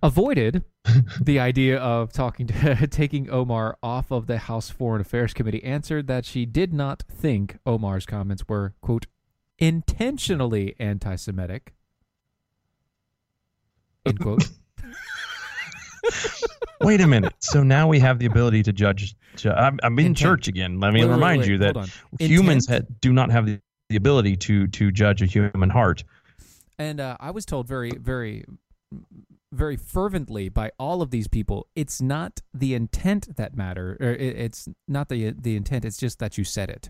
[0.01, 0.63] avoided
[1.21, 6.07] the idea of talking to taking Omar off of the House Foreign Affairs Committee, answered
[6.07, 9.05] that she did not think Omar's comments were quote
[9.59, 11.73] intentionally anti-Semitic.
[14.05, 14.49] End quote.
[16.81, 17.33] Wait a minute.
[17.39, 19.15] So now we have the ability to judge.
[19.35, 20.17] ju- I'm, I'm in Intent.
[20.17, 20.79] church again.
[20.79, 23.97] Let me Wait, wait, remind wait, you that humans ha- do not have the, the
[23.97, 26.03] ability to to judge a human heart.
[26.79, 28.45] And uh, I was told very, very,
[29.51, 33.97] very fervently by all of these people, it's not the intent that matter.
[33.99, 35.85] Or it, it's not the the intent.
[35.85, 36.89] It's just that you said it.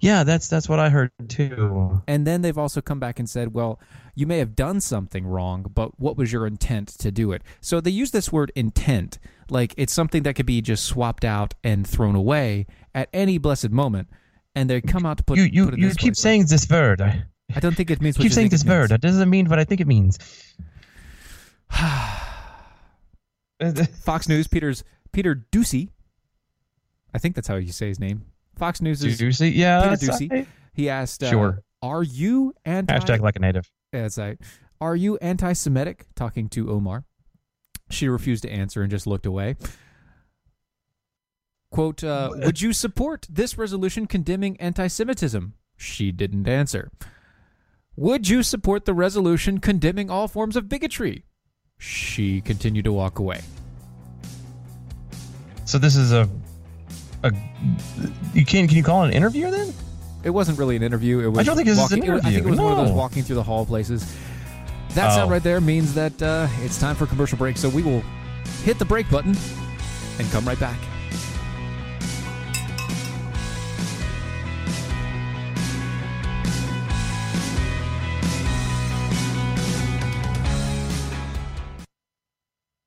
[0.00, 2.02] Yeah, that's that's what I heard too.
[2.06, 3.80] And then they've also come back and said, well,
[4.14, 7.42] you may have done something wrong, but what was your intent to do it?
[7.60, 9.18] So they use this word intent,
[9.50, 13.70] like it's something that could be just swapped out and thrown away at any blessed
[13.70, 14.08] moment.
[14.54, 16.14] And they come out to put you you, put you keep way.
[16.14, 17.00] saying this word.
[17.00, 17.24] I
[17.54, 18.90] I don't think it means what keep you saying think this word.
[18.90, 20.18] That doesn't mean what I think it means.
[24.02, 25.88] Fox News, Peter's Peter Doocy.
[27.14, 28.22] I think that's how you say his name.
[28.56, 29.82] Fox News is Juicy, yeah.
[29.96, 30.30] Peter Doocy.
[30.30, 30.48] right.
[30.74, 31.62] He asked, uh, Sure.
[31.82, 33.70] "Are you anti?" Hashtag like a native.
[33.92, 34.38] Yeah, That's right.
[34.80, 36.06] Are you anti-Semitic?
[36.14, 37.04] Talking to Omar.
[37.88, 39.56] She refused to answer and just looked away.
[41.70, 45.54] Quote, uh, would you support this resolution condemning anti-Semitism?
[45.76, 46.90] She didn't answer.
[47.96, 51.24] Would you support the resolution condemning all forms of bigotry?
[51.78, 53.40] She continued to walk away.
[55.64, 56.28] So this is a
[57.22, 57.32] a
[58.34, 59.72] you can can you call it an interview then?
[60.24, 61.20] It wasn't really an interview.
[61.20, 62.58] It was I don't think this is an walking, it was- I think it was
[62.58, 62.64] interview.
[62.70, 64.04] one of those walking through the hall places.
[64.94, 65.32] That sound Oh.
[65.32, 67.56] right there means that uh, it's time for a commercial break.
[67.58, 68.02] So we will
[68.64, 69.36] hit the break button
[70.18, 70.78] and come right back.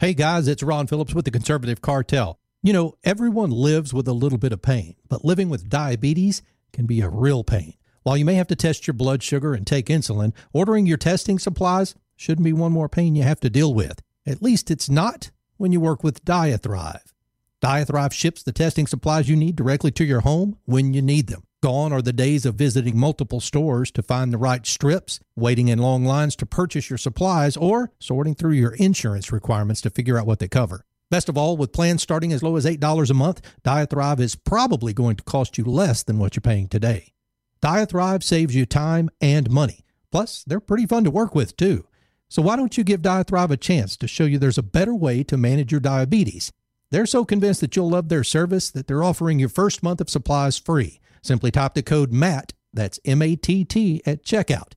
[0.00, 2.38] Hey guys, it's Ron Phillips with the Conservative Cartel.
[2.62, 6.40] You know, everyone lives with a little bit of pain, but living with diabetes
[6.72, 7.74] can be a real pain.
[8.02, 11.38] While you may have to test your blood sugar and take insulin, ordering your testing
[11.38, 14.00] supplies shouldn't be one more pain you have to deal with.
[14.26, 17.12] At least it's not when you work with Diathrive.
[17.60, 21.42] Diathrive ships the testing supplies you need directly to your home when you need them.
[21.62, 25.78] Gone are the days of visiting multiple stores to find the right strips, waiting in
[25.78, 30.26] long lines to purchase your supplies, or sorting through your insurance requirements to figure out
[30.26, 30.86] what they cover.
[31.10, 34.94] Best of all, with plans starting as low as $8 a month, Diathrive is probably
[34.94, 37.12] going to cost you less than what you're paying today.
[37.60, 39.84] Diathrive saves you time and money.
[40.10, 41.86] Plus, they're pretty fun to work with, too.
[42.30, 45.22] So why don't you give Diathrive a chance to show you there's a better way
[45.24, 46.52] to manage your diabetes?
[46.90, 50.08] They're so convinced that you'll love their service that they're offering your first month of
[50.08, 50.99] supplies free.
[51.22, 54.72] Simply type the code MATT, that's M A T T, at checkout.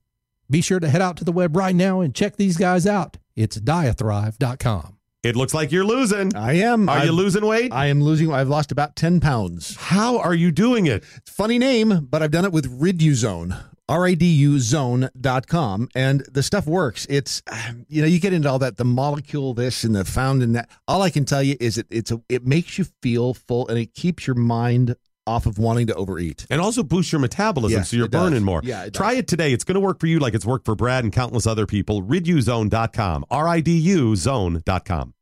[0.50, 3.16] Be sure to head out to the web right now and check these guys out.
[3.34, 4.98] It's diathrive.com.
[5.22, 6.36] It looks like you're losing.
[6.36, 6.86] I am.
[6.88, 7.72] Are you I'm- losing weight?
[7.72, 8.30] I am losing.
[8.30, 9.74] I've lost about 10 pounds.
[9.76, 11.02] How are you doing it?
[11.26, 13.58] Funny name, but I've done it with Riduzone.
[13.86, 17.06] R-I-D-U zone.com and the stuff works.
[17.10, 17.42] It's
[17.88, 20.70] you know, you get into all that the molecule this and the found in that.
[20.88, 23.78] All I can tell you is it it's a it makes you feel full and
[23.78, 24.96] it keeps your mind
[25.26, 26.46] off of wanting to overeat.
[26.50, 28.30] And also boosts your metabolism Yes, so you're it does.
[28.30, 28.60] burning more.
[28.64, 29.52] Yeah, it Try it today.
[29.52, 32.02] It's going to work for you like it's worked for Brad and countless other people.
[32.02, 33.24] Riduzone.com.
[33.30, 35.14] R I D U zone.com.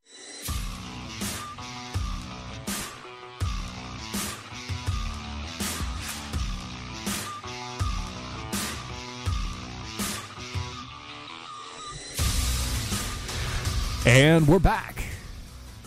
[14.05, 15.05] And we're back.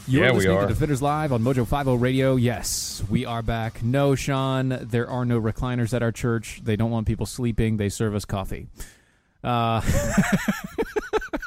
[0.08, 0.62] You're Yeah, listening are.
[0.64, 2.36] to Defenders Live on Mojo 50 Radio.
[2.36, 3.82] Yes, we are back.
[3.84, 6.62] No, Sean, there are no recliners at our church.
[6.64, 7.78] They don't want people sleeping.
[7.78, 8.68] They serve us coffee.
[9.44, 9.82] Uh,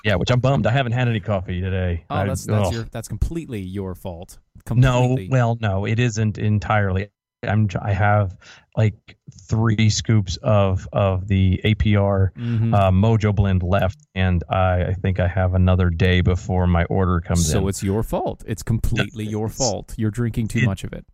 [0.05, 0.67] Yeah, which I'm bummed.
[0.67, 2.05] I haven't had any coffee today.
[2.09, 4.39] oh, I- that's that's your that's completely your fault.
[4.73, 7.09] No, well, no, it isn't entirely.
[7.47, 8.37] I'm I have
[8.77, 9.17] like
[9.49, 12.75] three scoops of of the APR Mhm.
[12.75, 17.21] uh, Mojo blend left, and I, I think I have another day before my order
[17.21, 17.63] comes so in.
[17.65, 18.43] So it's your fault.
[18.47, 19.95] It's completely your fault.
[19.97, 21.07] You're drinking too it- much of it.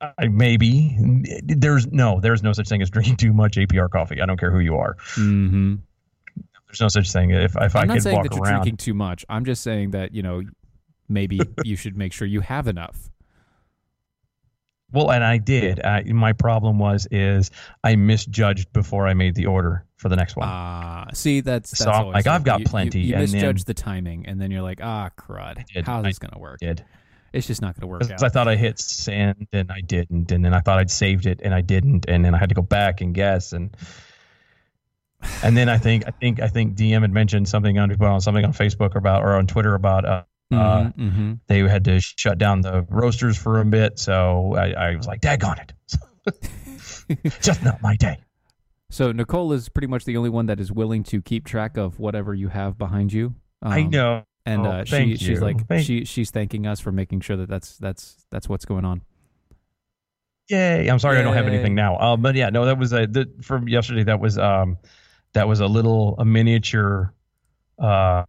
[0.00, 0.96] I, maybe
[1.44, 4.20] there's no there's no such thing as drinking too much APR coffee.
[4.22, 4.94] I don't care who you are.
[5.16, 5.74] Mm-hmm.
[6.68, 7.30] There's no such thing.
[7.30, 9.26] If if I I'm not could saying walk that you're around, drinking too much.
[9.28, 10.42] I'm just saying that you know
[11.08, 13.10] maybe you should make sure you have enough.
[14.92, 15.80] Well, and I did.
[15.84, 17.50] I, my problem was is
[17.84, 20.48] I misjudged before I made the order for the next one.
[20.48, 22.26] Ah, see, that's, that's So I'm like.
[22.26, 25.10] I've got You- plenty, You, you and then- the timing, and then you're like, ah,
[25.18, 25.64] crud.
[25.84, 26.60] How's this gonna work?
[26.60, 26.84] did.
[27.32, 28.22] It's just not gonna work Because.
[28.22, 31.40] I thought I hit send and I didn't, and then I thought I'd saved it
[31.44, 33.76] and I didn't, and then I had to go back and guess and
[35.42, 38.44] and then I think I think I think DM had mentioned something on on something
[38.44, 41.40] on Facebook about or on Twitter about uh, Uh, Mhm, mhm.
[41.46, 45.20] They had to shut down the roasters for a bit, so I, I was like,
[45.20, 48.16] "Daggone it, just not my day."
[48.90, 51.98] So Nicole is pretty much the only one that is willing to keep track of
[51.98, 53.34] whatever you have behind you.
[53.62, 54.22] I Um, know.
[54.46, 57.48] and Oh, uh, she she's like Thank- she she's thanking us for making sure that
[57.50, 59.02] that's that's that's what's going on.
[60.48, 60.88] Yay!
[60.88, 61.96] I'm sorry I don't have anything now.
[61.96, 64.04] Uh, but yeah, no, that was a the, from yesterday.
[64.04, 64.78] That was um,
[65.34, 67.12] that was a little a miniature,
[67.78, 68.24] uh,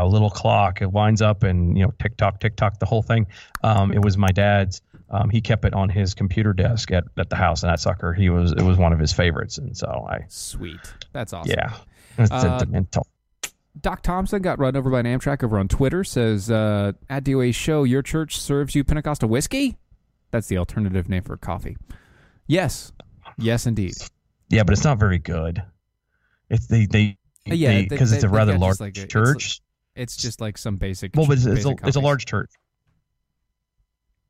[0.00, 0.82] a little clock.
[0.82, 3.26] It winds up and you know tick tock tick tock the whole thing.
[3.62, 4.82] Um, it was my dad's.
[5.10, 8.12] Um, he kept it on his computer desk at, at the house, and that sucker
[8.12, 10.78] he was it was one of his favorites, and so I Sweet,
[11.12, 11.50] that's awesome.
[11.56, 11.72] yeah,
[12.18, 13.06] it's Uh, sentimental.
[13.80, 16.02] Doc Thompson got run over by an Amtrak over on Twitter.
[16.04, 19.76] Says uh, at DOA show, your church serves you Pentecostal whiskey.
[20.32, 21.76] That's the alternative name for coffee.
[22.46, 22.92] Yes,
[23.38, 23.94] yes, indeed.
[24.48, 25.62] Yeah, but it's not very good.
[26.48, 27.16] It's they they
[27.50, 29.60] Uh, yeah, because it's a rather large like a- church.
[29.94, 31.14] It's just like some basic.
[31.16, 32.50] Well, but it's, it's, a, it's a large church.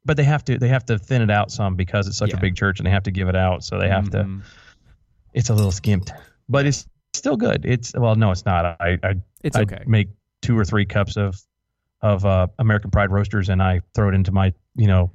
[0.04, 2.38] But they have to they have to thin it out some because it's such Yeah.
[2.38, 4.12] a big church and they have to give it out, so they have Mhm.
[4.42, 4.46] to.
[5.34, 6.12] It's a little skimped,
[6.48, 7.64] but it's still good.
[7.66, 8.64] It's well, no, it's not.
[8.80, 9.82] I I It's I okay.
[9.86, 10.08] make
[10.40, 11.38] two or three cups of
[12.00, 15.12] of uh, American Pride roasters and I throw it into my you know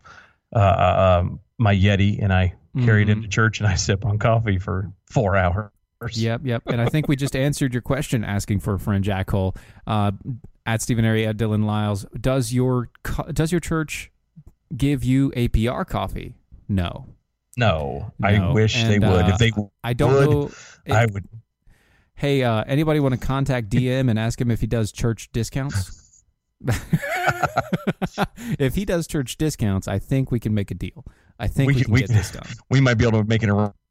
[0.56, 2.54] uh, uh, um, my Yeti and I
[2.84, 3.12] carry it Mhm.
[3.14, 5.72] into church and I sip on coffee for four hours.
[6.12, 6.64] Yep, yep.
[6.68, 9.56] And I think we just answered your question asking for a friend Jack Hole.
[9.88, 10.12] Uh,
[10.66, 12.06] at Stephen Airy, at Dylan Lyles.
[12.20, 12.90] Does your
[13.32, 14.12] does your church
[14.76, 16.36] give you APR coffee?
[16.68, 17.06] No.
[17.58, 18.52] No, I No.
[18.54, 19.04] wish they would.
[19.26, 19.52] uh, if they
[19.84, 20.52] I don't would, know.
[20.96, 21.26] I would.
[22.16, 26.24] Hey, uh, anybody want to contact DM and ask him if he does church discounts?
[28.60, 31.06] if he does church discounts, I think we can make a deal.
[31.40, 32.48] I think we, We- can we- get this done.
[32.70, 33.50] We might be able to make an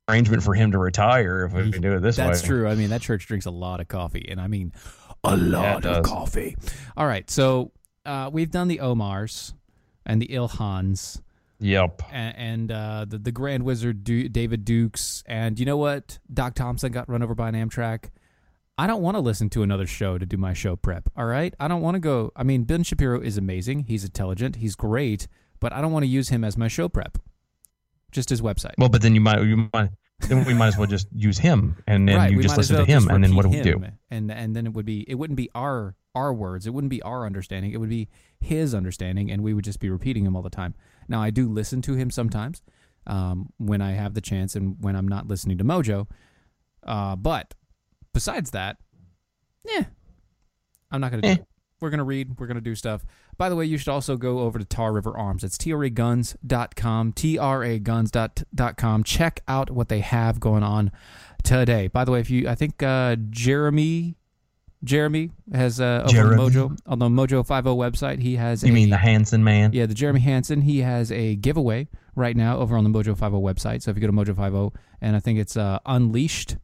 [0.08, 2.26] arrangement for him to retire if we can do it this way.
[2.26, 2.68] That's true.
[2.68, 4.72] I mean, that church drinks a lot of coffee, and I mean
[5.22, 6.56] a Yeah, lot of coffee.
[6.96, 7.72] All right, so
[8.04, 9.54] uh, we've done the Omars
[10.04, 11.20] and the Ilhans
[11.60, 12.02] Yep.
[12.12, 16.18] and, and uh, the the Grand Wizard du- David Dukes, and you know what?
[16.32, 18.10] Doc Thompson got run over by an Amtrak.
[18.76, 21.08] I don't want to listen to another show to do my show prep.
[21.16, 22.32] All right, I don't want to go.
[22.36, 23.84] I mean, Ben Shapiro is amazing.
[23.84, 24.56] He's intelligent.
[24.56, 25.28] He's great,
[25.60, 27.16] but I don't want to use him as my show prep.
[28.14, 28.72] Just his website.
[28.79, 31.77] Well, but then you might you might then we might as well just use him
[31.88, 33.83] and then right, you just listen to him and then what do we do?
[34.11, 36.66] And and then it would be it wouldn't be our our words.
[36.66, 37.72] It wouldn't be our understanding.
[37.72, 40.74] It would be his understanding, and we would just be repeating him all the time.
[41.09, 42.62] Now I do listen to him sometimes
[43.09, 46.09] um, when I have the chance and when I'm not listening to Mojo.
[46.85, 47.53] Uh, but
[48.12, 48.77] besides that,
[49.64, 49.87] yeah,
[50.92, 51.33] I'm not gonna do Eh.
[51.33, 51.46] it.
[51.81, 52.38] We're gonna read.
[52.38, 53.05] We're gonna do stuff.
[53.37, 55.42] By the way, you should also go over to Tar River Arms.
[55.44, 59.05] It's traguns.com, traguns.com.
[59.05, 60.92] Check out what they have going on
[61.42, 61.88] today.
[61.88, 64.16] By the way, if you, I think uh, Jeremy,
[64.83, 66.42] Jeremy has uh, over Jeremy.
[66.42, 68.20] on Mojo on the Mojo Five O website.
[68.20, 69.73] He has You a, mean the Hansen man?
[69.73, 70.62] yeah, the Jeremy Hansen.
[70.62, 73.83] He has a giveaway right now over on the Mojo 50 website.
[73.83, 76.57] So if you go to Mojo 50, and I think it's uh, Unleashed,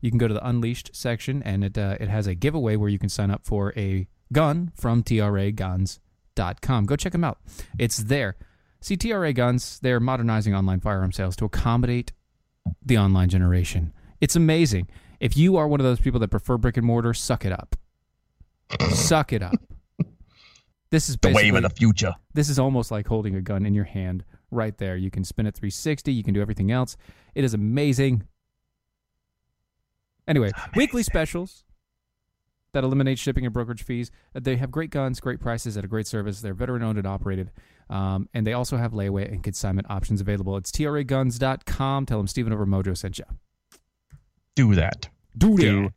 [0.00, 2.88] you can go to the Unleashed section, and it uh, it has a giveaway where
[2.88, 5.02] you can sign up for a gun from
[6.36, 6.84] traguns.com.
[6.86, 7.38] Go check them out.
[7.78, 8.36] It's there.
[8.80, 12.12] See, TRA Guns, they're modernizing online firearm sales to accommodate
[12.84, 13.92] the online generation.
[14.20, 14.88] It's amazing.
[15.20, 17.76] If you are one of those people that prefer brick and mortar, suck it up.
[18.90, 19.54] suck it up.
[20.90, 22.14] This is The wave of the future.
[22.34, 24.96] this is almost like holding a gun in your hand right there.
[24.96, 26.96] You can spin it 360, you can do everything else.
[27.34, 28.24] It is amazing.
[30.28, 31.64] Anyway, weekly specials
[32.72, 34.10] that eliminate shipping and brokerage fees.
[34.34, 36.40] Uh, They have great guns, great prices at a great service.
[36.40, 37.50] They're veteran owned and operated.
[37.90, 40.56] Um, and they also have layaway and consignment options available.
[40.56, 42.06] It's traguns.com.
[42.06, 43.24] Tell them Stephen over Mojo sent you.
[44.56, 45.08] Do that.
[45.36, 45.90] Do Do,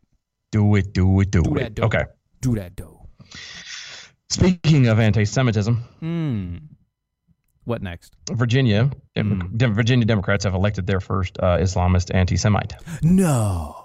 [0.52, 0.94] do it.
[0.94, 1.32] Do it.
[1.32, 1.60] Do, Do it.
[1.60, 1.84] that, dough.
[1.86, 2.04] Okay.
[2.42, 3.08] Do that, dough.
[4.30, 6.58] Speaking of anti-Semitism, Hmm.
[7.64, 8.16] What next?
[8.32, 9.56] Virginia, Hmm.
[9.58, 12.76] Dem- Virginia Democrats have elected their first uh, Islamist anti-Semite.
[13.02, 13.76] No.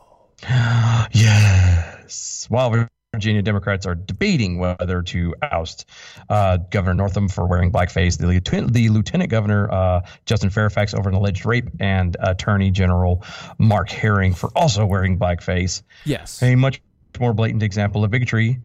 [2.10, 2.46] yes.
[2.48, 5.84] While Virginia Democrats are debating whether to oust
[6.28, 11.08] uh, Governor Northam for wearing blackface, the, lieutenant, the Lieutenant Governor uh, Justin Fairfax over
[11.08, 13.24] an alleged rape, and Attorney General
[13.58, 15.82] Mark Herring for also wearing blackface.
[16.04, 16.42] Yes.
[16.42, 16.80] A much
[17.18, 18.60] more blatant example of bigotry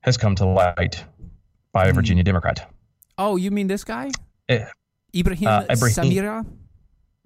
[0.00, 1.04] has come to light
[1.72, 1.90] by Hmm.
[1.90, 2.68] a Virginia Democrat.
[3.18, 4.10] Oh, you mean this guy?
[4.48, 4.64] Eh,
[5.14, 6.46] Ibrahim Uh, Ibrahim- Samirah?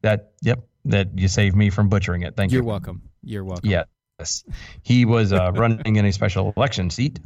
[0.02, 2.36] that yep, that you saved me from butchering it.
[2.36, 2.68] Thank You're you.
[2.68, 3.02] welcome.
[3.22, 3.68] You're welcome.
[4.18, 4.44] Yes,
[4.82, 7.20] he was uh, running in a special election seat,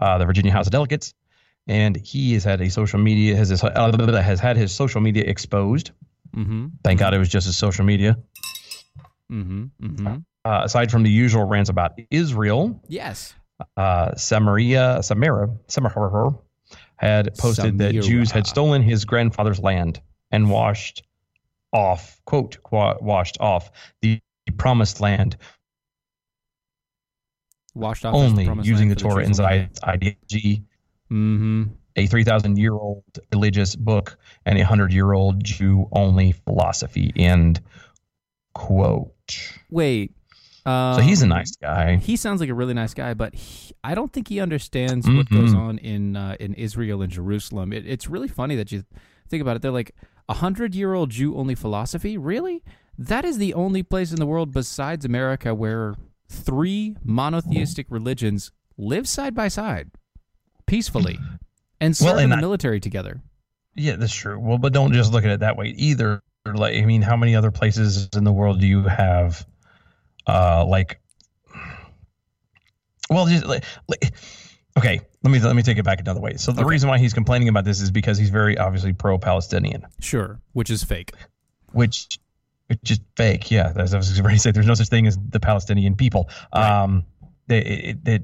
[0.00, 1.14] uh, the Virginia House of Delegates,
[1.68, 5.24] and he has had a social media has his, uh, has had his social media
[5.24, 5.92] exposed.
[6.34, 6.68] Mm-hmm.
[6.82, 8.16] Thank God it was just his social media.
[9.30, 9.64] Mm-hmm.
[9.80, 10.16] Mm-hmm.
[10.44, 13.34] Uh, aside from the usual rants about Israel, Yes.
[13.76, 16.34] uh, Samaria, Samara, Samara
[16.96, 20.00] had posted that Jews had stolen his grandfather's land
[20.32, 21.04] and washed
[21.72, 23.70] off, quote, washed off
[24.00, 24.20] the
[24.56, 25.36] promised land
[27.74, 29.34] Washed off only using the Torah and.
[29.34, 30.64] Zionist ideology,
[31.10, 31.64] Mm-hmm.
[31.96, 37.12] a 3,000 year old religious book, and a 100 year old Jew only philosophy.
[37.16, 37.60] End
[38.54, 39.12] quote.
[39.70, 40.12] Wait.
[40.64, 41.96] Um, So he's a nice guy.
[41.96, 45.28] He sounds like a really nice guy, but he, I don't think he understands what
[45.28, 47.72] goes on in uh, in Israel and Jerusalem.
[47.72, 48.84] It, it's really funny that you
[49.28, 49.62] think about it.
[49.62, 49.94] They're like
[50.28, 52.16] a hundred year old Jew only philosophy.
[52.16, 52.62] Really,
[52.96, 55.94] that is the only place in the world besides America where
[56.32, 59.90] three monotheistic religions live side by side
[60.66, 61.18] peacefully
[61.80, 63.20] and serve Well, in the I- military together.
[63.74, 64.38] Yeah, that's true.
[64.38, 66.22] Well, but don't just look at it that way either.
[66.44, 69.46] Like, I mean, how many other places in the world do you have,
[70.26, 71.00] uh, like,
[73.10, 74.12] well, just like, like
[74.76, 76.36] okay, let me let me take it back another way.
[76.36, 76.70] So the Okay.
[76.70, 80.82] reason why he's complaining about this is because he's very obviously pro-Palestinian, Sure, which is
[80.84, 81.12] fake.
[81.72, 82.18] which
[82.80, 83.50] which is fake.
[83.50, 86.30] Yeah, as I was ready to say, there's no such thing as the Palestinian people.
[86.52, 87.04] Um,
[87.48, 87.58] they
[88.06, 88.22] it,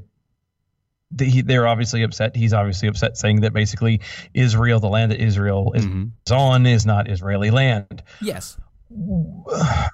[1.11, 2.35] they, he- they're obviously upset.
[2.37, 4.01] He's obviously upset, saying that basically
[4.35, 6.33] Israel, the land that Israel is Mm-hmm.
[6.35, 8.03] on, is not Israeli land.
[8.21, 8.57] Yes,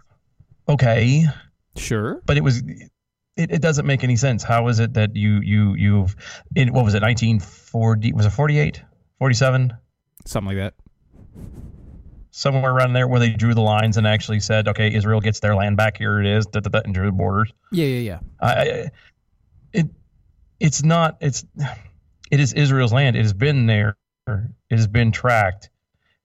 [0.69, 1.27] Okay,
[1.77, 2.23] sure.
[2.27, 2.59] but it was.
[3.37, 4.43] It, it doesn't make any sense.
[4.45, 6.15] How is it that you you you've
[6.55, 8.81] in what was it 1940 was it 48
[9.19, 9.73] 47
[10.25, 10.75] Something like that.
[12.37, 15.55] Somewhere around there where they drew the lines and actually said okay Israel gets their
[15.55, 17.53] land back here it is da, da, da, and drew the borders.
[17.71, 18.19] Yeah, yeah, yeah.
[18.41, 18.91] I, I
[19.73, 19.87] it
[20.59, 21.45] it's not it's
[22.31, 23.15] it is Israel's land.
[23.17, 23.97] It has been there.
[24.27, 25.71] It has been tracked,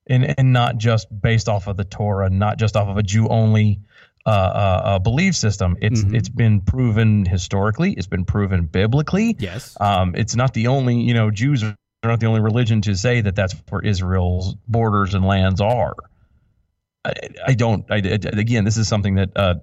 [0.07, 3.27] and and not just based off of the Torah, not just off of a Jew
[3.27, 3.81] only
[4.25, 5.77] uh, uh, uh, belief system.
[5.81, 6.15] It's Mhm.
[6.15, 7.93] it's been proven historically.
[7.93, 9.35] It's been proven biblically.
[9.39, 9.77] Yes.
[9.79, 11.63] Um, it's not the only you know Jews
[12.03, 15.95] are not the only religion to say that that's where Israel's borders and lands are.
[17.03, 17.13] I,
[17.47, 17.85] I don't.
[17.89, 19.55] I, again, this is something that uh,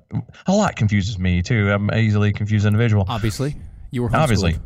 [0.46, 1.70] a lot confuses me too.
[1.70, 3.04] I'm an easily confused individual.
[3.08, 3.56] Obviously,
[3.90, 4.56] you were Obviously.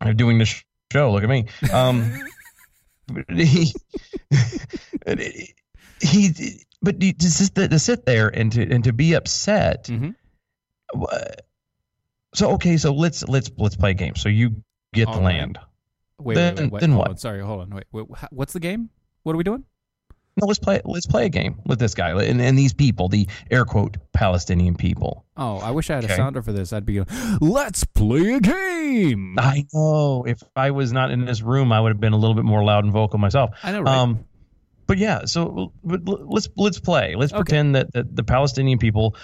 [0.00, 0.62] I'm doing this
[0.92, 1.12] show.
[1.12, 1.46] Look at me.
[1.72, 2.12] Um,
[3.28, 3.72] he,
[6.00, 9.84] he, but to sit, to sit there and to and to be upset.
[9.84, 10.14] Mhm.
[12.34, 14.14] So okay, so let's let's let's play a game.
[14.14, 14.62] So you
[14.92, 15.38] get the All right.
[15.38, 15.58] land.
[16.20, 16.80] Wait, Then- wait, wait, wait.
[16.80, 17.10] then hold what?
[17.10, 17.16] On.
[17.18, 17.70] Sorry, hold on.
[17.70, 18.06] Wait, wait.
[18.30, 18.90] What's the game?
[19.22, 19.64] What are we doing?
[20.40, 23.26] No, let's play let's play a game with this guy and, and these people, the
[23.50, 25.24] air quote Palestinian people.
[25.36, 26.72] Oh, I wish I had a sounder for this.
[26.72, 27.08] I'd be going,
[27.40, 29.34] let's play a game.
[29.36, 30.22] I know.
[30.28, 32.62] If I was not in this room, I would have been a little bit more
[32.62, 33.50] loud and vocal myself.
[33.64, 33.96] I know, right?
[33.96, 34.24] Um,
[34.86, 37.16] but yeah, so but let's let's play.
[37.16, 37.40] Let's Okay.
[37.42, 39.16] pretend that, that the Palestinian people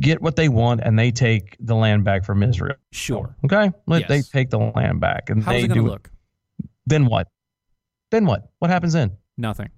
[0.00, 2.76] get what they want and they take the land back from Israel.
[2.92, 3.36] Sure.
[3.44, 4.08] Okay, Let, Yes.
[4.08, 6.10] they take the land back and How's they do look?
[6.86, 7.28] Then what?
[8.10, 8.48] Then what?
[8.58, 9.16] What happens then?
[9.36, 9.70] Nothing.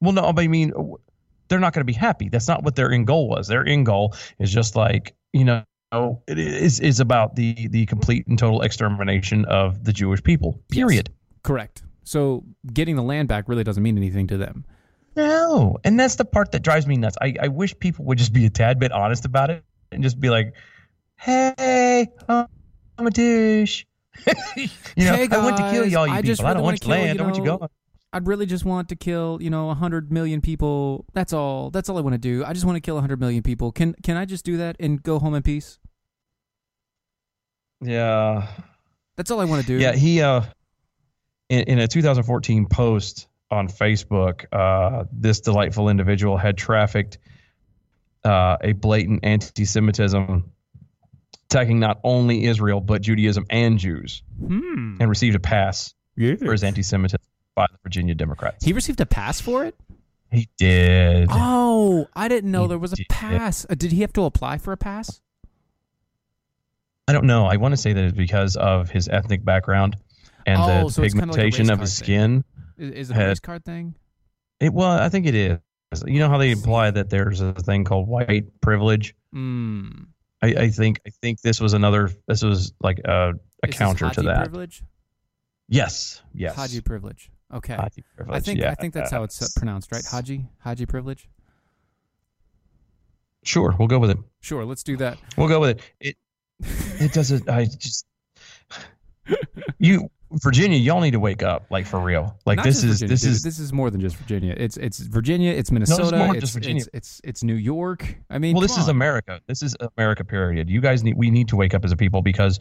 [0.00, 0.72] Well, no, but I mean,
[1.48, 2.28] they're not going to be happy.
[2.28, 3.48] That's not what their end goal was.
[3.48, 5.64] Their end goal is just like you know,
[6.26, 10.60] it is is about the the complete and total extermination of the Jewish people.
[10.70, 11.10] Period.
[11.42, 11.82] Correct.
[12.04, 14.64] So getting the land back really doesn't mean anything to them.
[15.16, 17.16] No, and that's the part that drives me nuts.
[17.20, 20.20] I, I wish people would just be a tad bit honest about it and just
[20.20, 20.54] be like,
[21.16, 22.46] "Hey, I'm
[22.98, 23.84] a douche."
[24.56, 26.22] you know, Hey, I want to kill guys, you I people.
[26.22, 27.08] just I don't want kill, land.
[27.08, 27.68] I you don't want you know, gone.
[28.12, 31.04] I'd really just want to kill, you know, 100 million people.
[31.12, 31.70] That's all.
[31.70, 32.44] That's all I want to do.
[32.44, 33.70] I just want to kill 100 million people.
[33.70, 35.78] Can can I just do that and go home in peace?
[37.80, 38.46] Yeah.
[39.16, 39.78] That's all I want to do.
[39.78, 40.42] Yeah, he uh
[41.48, 47.18] in, in a 2014 post on Facebook, uh, this delightful individual had trafficked
[48.24, 50.50] uh, a blatant anti-Semitism
[51.50, 54.96] attacking not only Israel but Judaism and Jews, Hmm.
[55.00, 56.34] and received a pass Yeah.
[56.36, 57.20] for his anti-Semitism
[57.54, 58.64] by the Virginia Democrats.
[58.64, 59.74] He received a pass for it?
[60.30, 61.28] He did.
[61.30, 63.08] Oh, I didn't know He there was a did.
[63.08, 63.64] pass.
[63.68, 65.20] Uh, did he have to apply for a pass?
[67.06, 67.46] I don't know.
[67.46, 69.96] I want to say that it's because of his ethnic background
[70.44, 72.44] and Oh, the so it's kinda like pigmentation of his skin.
[72.76, 73.94] Is, is it a race card thing?
[74.60, 75.58] It well, I think it is.
[76.06, 79.14] You know how they imply that there's a thing called white privilege.
[79.32, 79.88] Hmm.
[80.40, 82.10] I, I think I think this was another.
[82.26, 84.44] This was like a, a counter to that.
[84.44, 84.82] Privilege?
[85.68, 86.54] Yes, yes.
[86.54, 87.30] Haji privilege.
[87.52, 87.74] Okay.
[87.74, 90.04] Haji I privilege, think I think that's how it's uh, pronounced, right?
[90.04, 91.28] Haji Haji privilege.
[93.42, 94.18] Sure, we'll go with it.
[94.40, 95.18] Sure, let's do that.
[95.36, 95.82] We'll go with it.
[96.00, 96.16] It
[97.00, 97.48] it doesn't.
[97.48, 98.06] I just
[99.78, 102.36] you Virginia, y'all need to wake up, like for real.
[102.44, 103.30] Like Not this is Virginia, this dude.
[103.30, 104.54] is this is more than just Virginia.
[104.56, 105.50] It's it's Virginia.
[105.50, 106.16] It's it's Minnesota.
[106.18, 106.82] more than it's, just Virginia.
[106.82, 108.14] It's, it's it's New York.
[108.28, 108.88] I mean, well, this is.
[108.88, 109.40] America.
[109.46, 110.24] This is America.
[110.24, 110.68] Period.
[110.68, 111.16] You guys need.
[111.16, 112.58] We need to wake up as a people because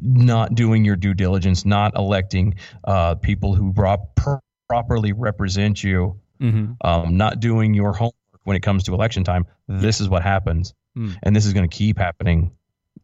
[0.00, 6.18] not doing your due diligence, not electing uh, people who ro- per- properly represent you,
[6.40, 6.76] Mhm.
[6.82, 9.44] um, not doing your homework when it comes to election time.
[9.68, 11.16] This is what happens, Mm.
[11.22, 12.52] and this is going to keep happening.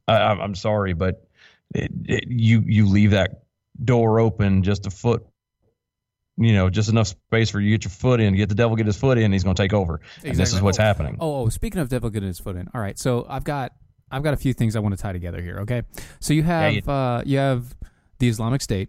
[0.09, 1.27] I, I'm I'm sorry, but
[1.75, 3.43] it, it, you you leave that
[3.85, 5.27] door open just a foot.
[6.37, 8.75] You know, just enough space for you to get your foot in, get the devil
[8.77, 10.01] get his foot in, he's going to take over.
[10.25, 11.19] And this is what's Oh, happening.
[11.21, 12.69] Oh, oh, speaking of devil getting his foot in.
[12.75, 13.73] All right, so I've got
[14.13, 15.59] I've got a few things I want to tie together here.
[15.61, 15.83] Okay,
[16.19, 17.77] so you have you- uh, you have
[18.19, 18.89] the Islamic State,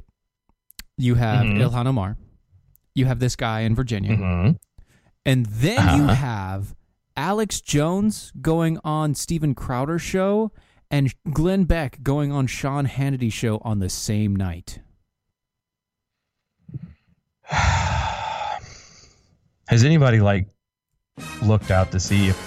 [0.97, 1.57] you have Mhm.
[1.69, 2.17] Ilhan Omar,
[2.95, 4.55] you have this guy in Virginia, Mhm.
[5.25, 6.13] and then you Uh-huh.
[6.15, 6.73] have
[7.17, 10.51] Alex Jones going on Steven Crowder show
[10.91, 14.79] and Glenn Beck going on Sean Hannity's show on the same night.
[19.67, 20.47] Has anybody like
[21.41, 22.37] looked out to see if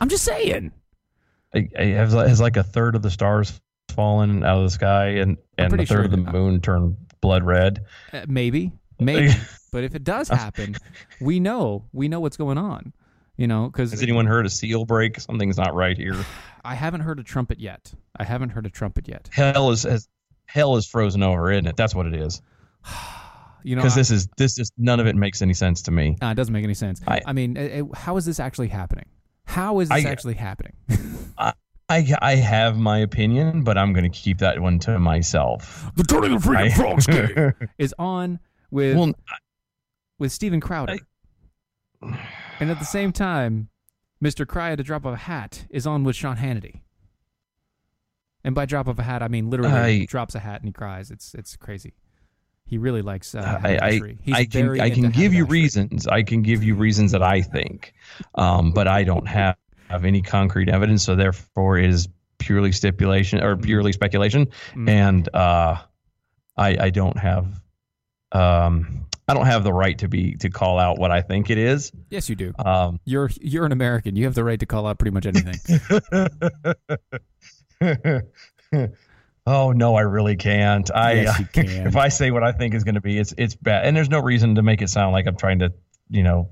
[0.00, 0.72] I'm just saying.
[1.54, 5.06] I- I- has, has like a third of the stars fallen out of the sky
[5.08, 7.84] and and a third sure of the moon turned blood red?
[8.12, 9.32] Uh, maybe, maybe.
[9.72, 10.76] but if it does happen,
[11.20, 12.92] we know we know what's going on.
[13.36, 15.20] You know, because Has anyone heard a seal break?
[15.20, 16.16] Something's not right here.
[16.64, 17.92] I haven't heard a trumpet yet.
[18.18, 19.28] I haven't heard a trumpet yet.
[19.32, 20.08] Hell is has,
[20.46, 21.76] hell is frozen over, isn't it?
[21.76, 22.40] That's what it is.
[23.62, 26.16] You know, Because this is this is none of it makes any sense to me.
[26.22, 27.00] Uh, it doesn't make any sense.
[27.08, 29.06] I, I- mean, it, it- how is this actually happening?
[29.44, 30.74] How is this I- actually happening?
[31.36, 31.52] I
[31.88, 35.90] I have my opinion, but I'm going to keep that one to myself.
[35.96, 38.38] the Turning of I- Frogs game is on
[38.70, 39.12] with Well,
[40.20, 40.98] with Steven Crowder,
[42.60, 43.68] and at the same time,
[44.22, 44.46] Mr.
[44.46, 46.80] Cry at a drop of a hat is on with Sean Hannity.
[48.44, 50.72] And by drop of a hat, I mean literally I- drops a hat and he
[50.72, 51.10] cries.
[51.10, 51.94] It's it's crazy.
[52.64, 54.00] He really likes uh, I, I,
[54.32, 56.06] I can I can give you reasons.
[56.08, 57.92] I can give you reasons that I think,
[58.34, 59.56] um, but I don't have,
[59.88, 61.04] have any concrete evidence.
[61.04, 64.88] So therefore, it is purely stipulation or purely speculation, Mm.
[64.88, 65.76] and uh,
[66.56, 67.46] I I don't have
[68.32, 71.58] um, I don't have the right to be to call out what I think it
[71.58, 71.90] is.
[72.10, 72.52] Yes, you do.
[72.58, 74.14] Um, You're you're an American.
[74.14, 75.80] You have the right to call out pretty much anything.
[79.46, 80.90] oh no, I really can't.
[80.94, 81.86] I Yes, can.
[81.88, 84.08] if I say what I think is going to be, it's it's bad, and there's
[84.10, 85.72] no reason to make it sound like I'm trying to,
[86.08, 86.50] you know,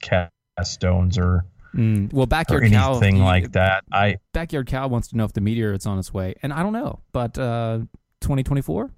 [0.00, 0.30] cast
[0.64, 2.92] stones or Mm, well, or backyard cow.
[2.92, 3.82] anything like that.
[3.90, 6.62] I Backyard cow wants to know if the meteor is on its way, and I
[6.62, 7.78] don't know, but uh,
[8.20, 8.92] 2024,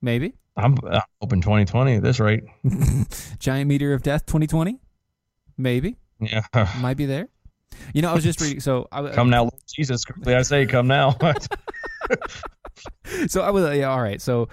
[0.00, 2.44] maybe I'm, I'm hoping 2020 at this rate.
[3.38, 4.80] giant meteor of death 2020,
[5.56, 6.42] maybe Yeah,
[6.80, 7.28] might be there.
[7.92, 8.60] You know, I was just reading.
[8.60, 10.04] So I come now, Lord Jesus.
[10.04, 11.16] Quickly, I say, come now.
[13.26, 14.20] so I was yeah, all right.
[14.20, 14.48] So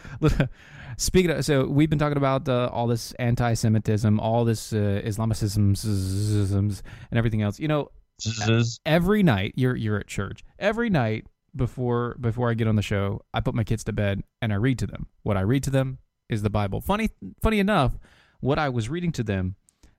[0.98, 6.82] speaking of, so we've been talking about uh, all this anti-Semitism, all this uh, Islamicisms,
[7.12, 7.60] and everything else.
[7.60, 7.90] You know,
[8.86, 10.44] every night you're you're at church.
[10.60, 11.26] Every night
[11.56, 14.56] before before I get on the show, I put my kids to bed and I
[14.56, 15.08] read to them.
[15.24, 16.00] What I read to them
[16.30, 16.82] is the Bible.
[16.82, 17.10] Funny
[17.42, 17.98] funny enough,
[18.40, 19.56] what I was reading to them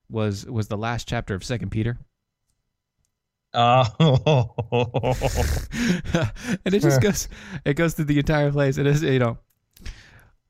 [0.09, 1.99] was was the last chapter of Second Peter.
[3.55, 3.85] Uh,
[6.65, 7.29] and it just goes
[7.67, 9.37] it goes through the entire place it is you know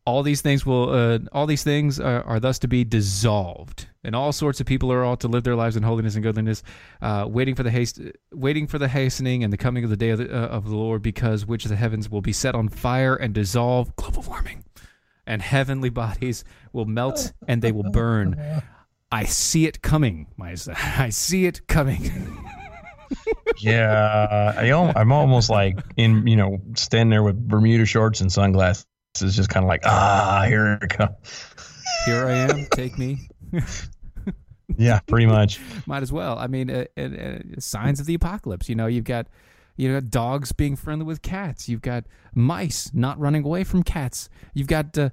[0.06, 4.16] all these things will uh, all these things are, are thus to be dissolved and
[4.16, 6.62] all sorts of people are all to live their lives in holiness and godliness
[7.00, 8.00] uh, waiting for the haste
[8.32, 10.76] waiting for the hastening and the coming of the day of the, uh, of the
[10.76, 14.64] lord because which the heavens will be set on fire and dissolve global warming
[15.26, 18.62] and heavenly bodies will melt and they will burn
[19.12, 20.74] i see it coming my son.
[20.98, 22.38] i see it coming
[23.58, 28.86] yeah, I, I'm almost like in, you know, standing there with Bermuda shorts and sunglasses,
[29.18, 31.14] just kind of like, ah, here it comes.
[32.06, 33.28] here i am take me
[34.78, 35.60] Yeah, pretty much.
[35.86, 36.38] Might as well.
[36.38, 38.70] I mean, uh, uh, signs of the apocalypse.
[38.70, 39.26] You know, you've got
[39.76, 41.68] you know dogs being friendly with cats.
[41.68, 44.30] You've got mice not running away from cats.
[44.54, 45.10] You've got, uh,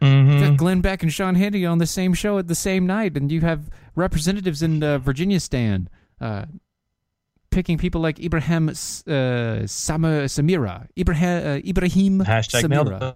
[0.00, 3.16] you've got Glenn Beck and Sean Hannity on the same show at the same night,
[3.16, 6.44] and you have representatives in uh, Virginia stand uh,
[7.50, 8.72] picking people like Ibrahim uh,
[9.66, 13.14] Sama, Samirah, Ibrahim uh, Ibrahim Hashtag nailed Samirah,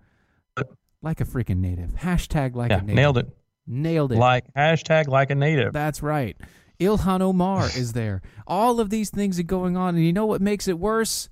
[0.57, 0.67] it.
[1.03, 1.91] like a freaking native.
[1.93, 2.97] Hashtag like Yeah, a native.
[2.97, 3.38] nailed it.
[3.71, 4.19] Nailed it.
[4.19, 5.73] Like hashtag like a native.
[5.75, 6.37] That's right.
[6.81, 8.23] Ilhan Omar is there.
[8.47, 11.29] All of these things are going on, and you know what makes it worse?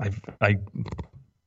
[0.00, 0.10] I,
[0.40, 0.56] I,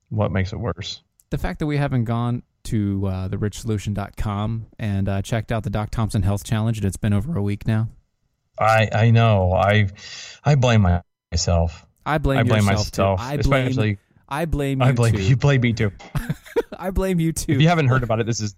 [0.10, 1.02] what makes it worse?
[1.32, 5.90] The fact that we haven't gone to uh, therichsolution.com and uh, checked out the Doc
[5.90, 7.90] Thompson Health Challenge, and it's been over a week now.
[8.60, 9.54] I, I know.
[9.54, 9.90] I,
[10.44, 10.86] I blame
[11.32, 11.86] myself.
[12.06, 13.02] I blame, I blame yourself too.
[13.02, 13.68] myself, I blame.
[13.68, 13.98] especially-
[14.30, 15.22] I blame you I blame too.
[15.22, 15.36] you.
[15.38, 15.92] Blame me too.
[16.78, 17.54] I blame you too.
[17.54, 18.56] If you haven't heard about it, this is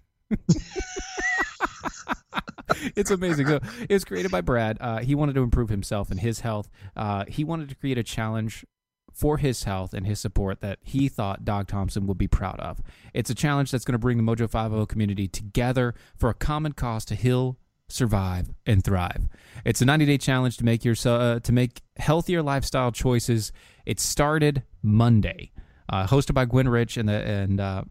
[2.96, 3.46] it's amazing.
[3.46, 4.78] So, it was created by Brad.
[4.80, 6.70] Uh, he wanted to improve himself and his health.
[6.96, 8.64] Uh, he wanted to create a challenge
[9.12, 12.80] for his health and his support that he thought Doc Thompson would be proud of.
[13.12, 16.72] It's a challenge that's going to bring the Mojo 50 community together for a common
[16.72, 17.58] cause to heal,
[17.88, 19.28] survive, and thrive.
[19.64, 23.52] It's a 90-day challenge to make your uh, to make healthier lifestyle choices.
[23.84, 25.52] It started Monday.
[25.88, 27.82] Uh, hosted by Gwen Rich and the and uh,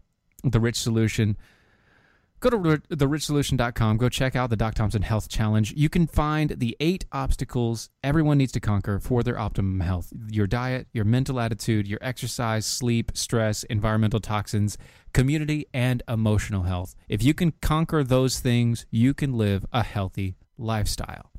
[0.42, 1.36] the Rich Solution.
[2.40, 3.98] Go to ri- therichsolution.com.
[3.98, 5.74] Go check out the Doc Thompson Health Challenge.
[5.76, 10.46] You can find the eight obstacles everyone needs to conquer for their optimum health your
[10.46, 14.78] diet, your mental attitude, your exercise, sleep, stress, environmental toxins,
[15.12, 16.94] community, and emotional health.
[17.08, 21.29] If you can conquer those things, you can live a healthy lifestyle.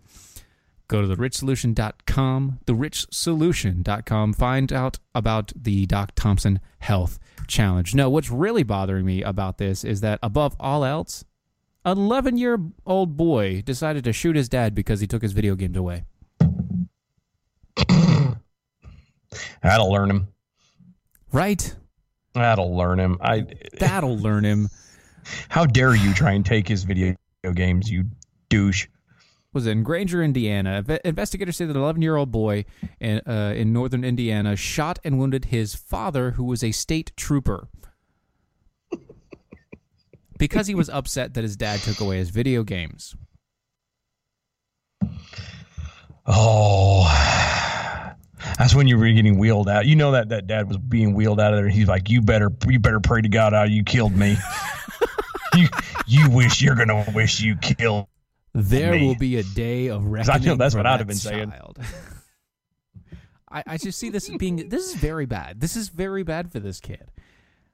[0.91, 4.33] Go to therichsolution.com, therichsolution.com.
[4.33, 7.17] Find out about the Doc Thompson Health
[7.47, 7.95] Challenge.
[7.95, 11.23] No, what's really bothering me about this is that above all else,
[11.85, 15.55] an 11 year old boy decided to shoot his dad because he took his video
[15.55, 16.03] games away.
[19.63, 20.27] that'll learn him.
[21.31, 21.73] Right?
[22.33, 23.17] That'll learn him.
[23.21, 23.45] I.
[23.79, 24.67] That'll learn him.
[25.47, 27.15] How dare you try and take his video
[27.53, 28.07] games, you
[28.49, 28.87] douche?
[29.53, 30.83] Was in Granger, Indiana.
[31.03, 32.65] Investigators say that an 11 year old boy
[32.99, 37.67] in, uh, in northern Indiana shot and wounded his father, who was a state trooper,
[40.37, 43.15] because he was upset that his dad took away his video games.
[46.25, 47.03] Oh,
[48.57, 49.85] that's when you were getting wheeled out.
[49.85, 51.69] You know that that dad was being wheeled out of there.
[51.69, 54.37] He's like, "You better, you better pray to God how you killed me.
[55.55, 55.67] you,
[56.05, 58.07] you wish you're gonna wish you killed."
[58.53, 60.47] There will be a day of 'Cause I reckoning.
[60.47, 61.53] know that's for what I'd have been saying.
[63.51, 65.59] I, I just see this as being this is very bad.
[65.59, 67.11] This is very bad for this kid.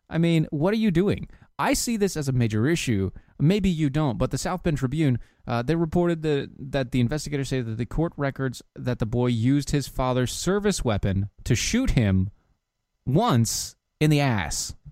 [0.10, 1.28] I mean, what are you doing?
[1.60, 3.12] I see this as a major issue.
[3.40, 7.50] Maybe you don't, but the South Bend Tribune uh, they reported that that the investigators
[7.50, 11.92] say that the court records that the boy used his father's service weapon to shoot
[11.92, 12.30] him
[13.06, 14.76] once in the ass.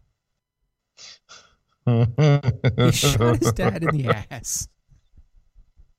[1.87, 4.67] He shot his dad in the ass.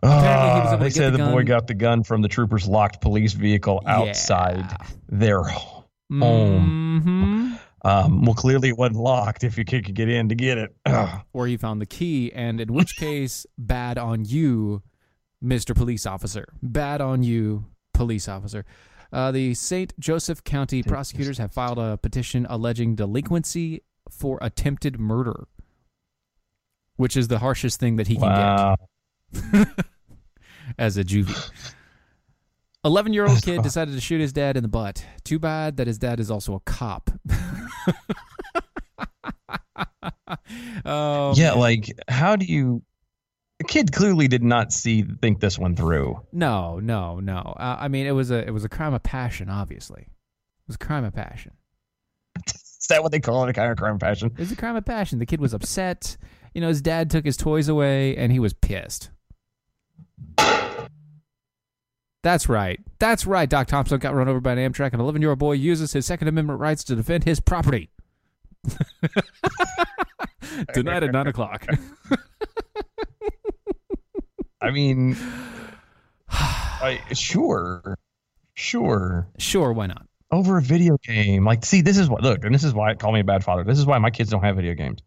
[0.03, 2.29] Apparently he was able to they say the the, boy got the gun from the
[2.29, 4.65] trooper's locked police vehicle outside
[5.09, 5.85] their home.
[6.13, 7.55] Mm-hmm.
[7.85, 10.77] Um, well, clearly it wasn't locked if you could get in to get it.
[11.33, 14.83] Or he found the key, and in which case, bad on you,
[15.45, 15.75] Mr.
[15.75, 16.47] Police Officer.
[16.63, 18.65] Bad on you, police officer.
[19.13, 19.99] Uh, the St.
[20.01, 25.47] Joseph County prosecutors have filed a petition alleging delinquency for attempted murder,
[26.97, 28.77] which is the harshest thing that he can Wow.
[29.53, 29.69] get
[30.79, 31.51] as a juvie.
[32.85, 35.05] 11 year old kid decided to shoot his dad in the butt.
[35.25, 37.11] Too bad that his dad is also a cop.
[40.85, 41.59] oh, yeah, man.
[41.59, 42.83] like how do you?
[43.59, 46.21] The kid clearly did not see think this one through.
[46.33, 47.55] No, no, no.
[47.59, 49.49] Uh, I mean, it was a it was a crime of passion.
[49.49, 51.53] Obviously, it was a crime of passion.
[52.47, 53.51] Is that what they call it?
[53.51, 54.31] A kind of crime passion?
[54.33, 55.19] It was a crime of passion.
[55.19, 56.17] The kid was upset.
[56.55, 59.11] You know, his dad took his toys away, and he was pissed.
[62.27, 62.81] That's right.
[62.99, 63.49] That's right.
[63.49, 64.93] Doc Thompson got run over by an Amtrak.
[64.93, 67.89] An 11 year old boy uses his Second Amendment rights to defend his property.
[70.75, 71.65] Tonight at nine o'clock.
[74.61, 75.17] I mean,
[76.29, 77.97] I, sure,
[78.55, 79.29] sure.
[79.39, 80.05] Sure, why not?
[80.33, 83.13] Over a video game, like, see, this is what look, and this is why call
[83.13, 83.63] me a bad father.
[83.63, 84.99] This is why my kids don't have video games.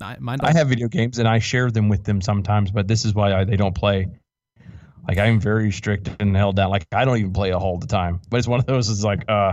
[0.00, 3.14] I, I have video games and I share them with them sometimes, but this is
[3.14, 4.08] why I, they don't play.
[5.06, 6.70] Like I'm very strict and held down.
[6.70, 8.20] Like I don't even play a whole the time.
[8.30, 8.88] But it's one of those.
[8.88, 9.52] Is like, uh,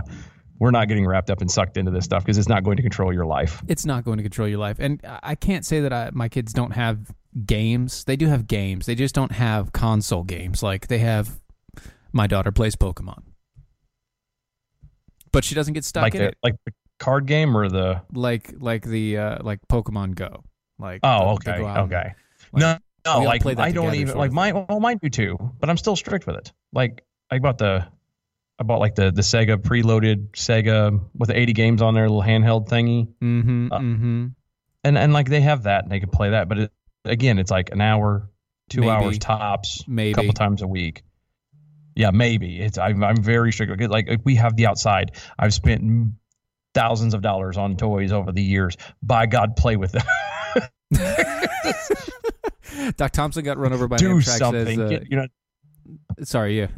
[0.58, 2.82] we're not getting wrapped up and sucked into this stuff because it's not going to
[2.82, 3.62] control your life.
[3.68, 4.78] it's not going to control your life.
[4.78, 7.12] And I can't say that I, my kids don't have
[7.44, 8.04] games.
[8.04, 8.86] They do have games.
[8.86, 10.62] They just don't have console games.
[10.62, 11.40] Like they have.
[12.14, 13.22] My daughter plays Pokemon,
[15.32, 16.36] but she doesn't get stuck like in the it.
[16.42, 16.72] like the
[17.02, 18.02] card game or the.
[18.12, 20.44] Like like the uh, like Pokemon Go.
[20.78, 22.14] Like Oh, okay, okay.
[22.52, 24.52] like, no, no, like I don't even like my.
[24.52, 26.52] Well, mine do too, but I'm still strict with it.
[26.72, 27.86] Like I bought the.
[28.58, 32.22] I bought like the the Sega preloaded Sega with the 80 games on their little
[32.22, 33.08] handheld thingy.
[33.20, 33.72] Mm-hmm.
[33.72, 34.26] Uh, mm-hmm.
[34.84, 36.72] and and like they have that and they can play that but it,
[37.04, 38.28] again it's like an hour
[38.68, 38.90] two Maybe.
[38.90, 40.12] hours tops Maybe.
[40.12, 41.02] a couple times a week
[41.96, 46.14] yeah maybe it's i'm, I'm very strict like we have the outside i've spent
[46.74, 50.02] thousands of dollars on toys over the years by god play with them
[52.96, 54.38] Doc Thompson got run over by an do Amtrak.
[54.38, 55.26] something Says, uh, you know
[56.22, 56.68] sorry, yeah.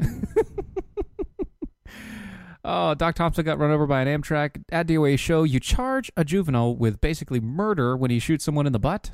[2.67, 4.63] Oh, Doc Thompson got run over by an Amtrak.
[4.73, 8.73] At DOA show, you charge a juvenile with basically murder when he shoots someone in
[8.73, 9.11] the butt.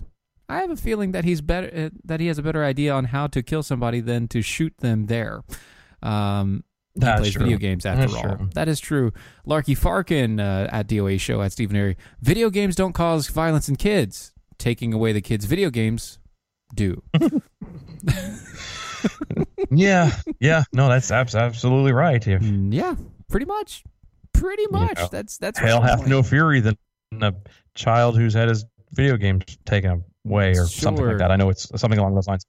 [0.49, 3.07] I have a feeling that he's better uh, that he has a better idea on
[3.07, 5.43] how to kill somebody than to shoot them there.
[6.03, 6.65] Um,
[6.95, 7.45] he That's plays true.
[7.45, 8.37] video games after That's all.
[8.37, 8.49] true.
[8.55, 9.13] That is true.
[9.47, 11.97] Larky Farkin uh, at DOA show at Stephen Airy.
[12.21, 14.33] Video games don't cause violence in kids.
[14.59, 16.19] Taking away the kids' video games
[16.75, 17.03] do.
[19.71, 20.11] yeah,
[20.41, 20.65] yeah.
[20.73, 22.27] No, that's absolutely right.
[22.27, 22.95] If Mm, yeah,
[23.31, 23.85] pretty much.
[24.33, 24.97] Pretty much.
[24.99, 26.77] know, That's that's hell hath no fury than
[27.21, 27.35] a
[27.75, 31.31] child who's had his video games taken away or something like that.
[31.31, 32.45] I know it's something along those lines.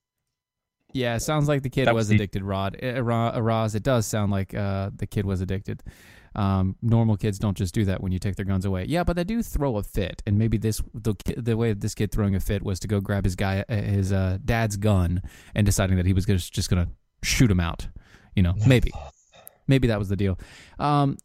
[0.94, 2.78] Yeah, it sounds like the kid was was the- addicted, Rod.
[2.82, 5.84] Uh, Ra- uh, Roz, it does sound like uh, the kid was addicted.
[6.34, 8.86] Um, normal kids don't just do that when you take their guns away.
[8.88, 12.12] Yeah, but they do throw a fit, and maybe this the the way this kid
[12.12, 15.22] throwing a fit was to go grab his guy his uh, dad's gun
[15.56, 16.92] and deciding that he was gonna, just going to
[17.28, 17.88] shoot him out.
[18.36, 18.92] You know, maybe,
[19.68, 20.40] maybe that was the deal.
[20.80, 21.18] Um,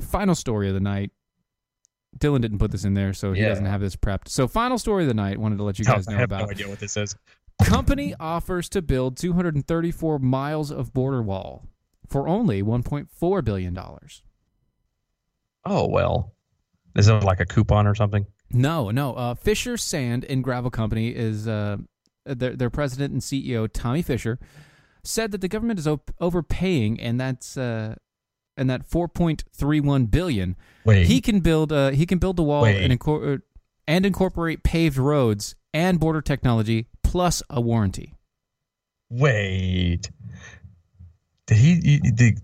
[0.00, 1.10] final story of the night.
[2.16, 3.48] Dylan didn't put this in there, so he Yeah.
[3.48, 4.28] doesn't have this prepped.
[4.28, 5.36] So, final story of the night.
[5.38, 6.42] Wanted to let you Oh, guys I know have about.
[6.42, 7.16] no idea what this is.
[7.62, 11.68] Company offers to build 234 miles of border wall
[12.06, 14.22] for only 1.4 billion dollars.
[15.64, 16.34] Oh well,
[16.94, 18.26] is it like a coupon or something?
[18.50, 19.14] No, no.
[19.14, 21.78] Uh, Fisher Sand and Gravel Company is uh,
[22.26, 24.38] their their president and CEO Tommy Fisher
[25.02, 27.94] said that the government is op- overpaying, and that's uh,
[28.56, 30.56] and that 4.31 billion.
[30.84, 31.06] Wait.
[31.06, 33.40] he can build uh, he can build the wall and, incor-
[33.88, 38.12] and incorporate paved roads and border technology plus a warranty.
[39.08, 40.10] Wait,
[41.46, 42.00] did he?
[42.02, 42.34] you-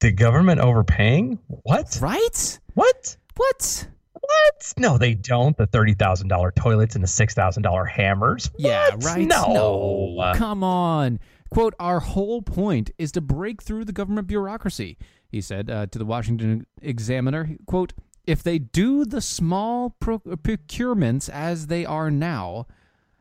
[0.00, 1.38] The government overpaying?
[1.62, 1.96] What?
[2.02, 2.58] Right?
[2.74, 3.16] What?
[3.36, 3.86] What?
[4.20, 4.72] What?
[4.76, 5.56] No, they don't.
[5.56, 8.50] The thirty thousand dollar toilets and the six thousand dollar hammers.
[8.58, 9.04] Yeah, What?
[9.04, 9.26] right.
[9.28, 10.32] No.
[10.34, 11.20] Come on.
[11.50, 14.98] Quote, our whole point is to break through the government bureaucracy,
[15.30, 17.56] he said uh, to the Washington Examiner.
[17.66, 17.92] Quote,
[18.26, 22.66] if they do the small pro- procurements as they are now,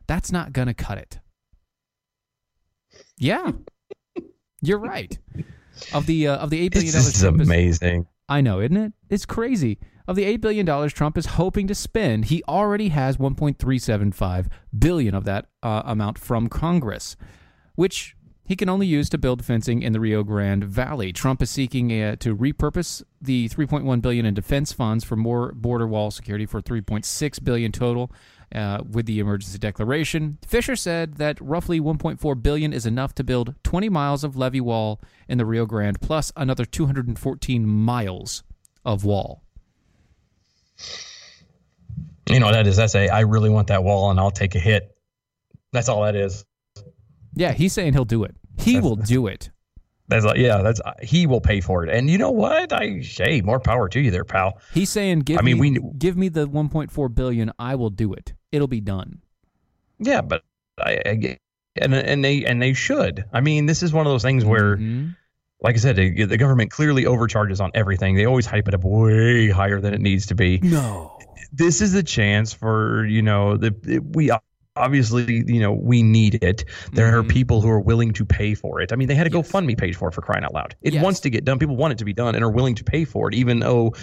[0.07, 1.19] that's not going to cut it.
[3.17, 3.51] Yeah.
[4.61, 5.17] You're right.
[5.93, 8.07] Of the uh, of the eight billion This is Trump is- amazing.
[8.27, 8.93] I know, isn't it?
[9.09, 9.77] It's crazy.
[10.07, 14.47] Of the eight billion dollars Trump is hoping to spend, he already has 1.375
[14.77, 17.15] billion of that uh, amount from Congress,
[17.75, 18.15] which
[18.47, 21.11] he can only use to build fencing in the Rio Grande Valley.
[21.11, 25.87] Trump is seeking uh, to repurpose the 3.1 billion in defense funds for more border
[25.87, 28.11] wall security for 3.6 billion total.
[28.55, 33.53] Uh, with the emergency declaration, Fisher said that roughly 1.4 billion is enough to build
[33.63, 38.43] 20 miles of levee wall in the Rio Grande, plus another 214 miles
[38.85, 39.41] of wall.
[42.29, 42.77] You know what that is?
[42.77, 44.95] That's a I really want that wall and I'll take a hit.
[45.73, 46.45] That's all that is.
[47.35, 48.35] Yeah, he's saying he'll do it.
[48.57, 49.49] He will do it.
[50.07, 51.89] That's like, yeah, that's he will pay for it.
[51.89, 52.71] And you know what?
[52.71, 54.59] I hey, more power to you there, pal.
[54.73, 57.51] He's saying, "Give I mean, me, we- give me the 1.4 billion.
[57.57, 58.33] I will do it.
[58.51, 59.21] It'll be done."
[59.97, 60.43] Yeah, but
[60.79, 61.37] I, I
[61.81, 63.25] and and they and they should.
[63.33, 65.15] I mean, this is one of those things where, Mhm.
[65.61, 68.15] like I said, the, the government clearly overcharges on everything.
[68.15, 70.59] They always hype it up way higher than it needs to be.
[70.61, 71.17] No.
[71.51, 74.29] This is a chance for you know the we
[74.75, 76.65] obviously you know we need it.
[76.93, 77.29] There are Mhm.
[77.29, 78.91] people who are willing to pay for it.
[78.91, 80.75] I mean, they had a GoFundMe page for it for crying out loud.
[80.81, 81.03] It Yes.
[81.03, 81.59] wants to get done.
[81.59, 83.93] People want it to be done and are willing to pay for it, even though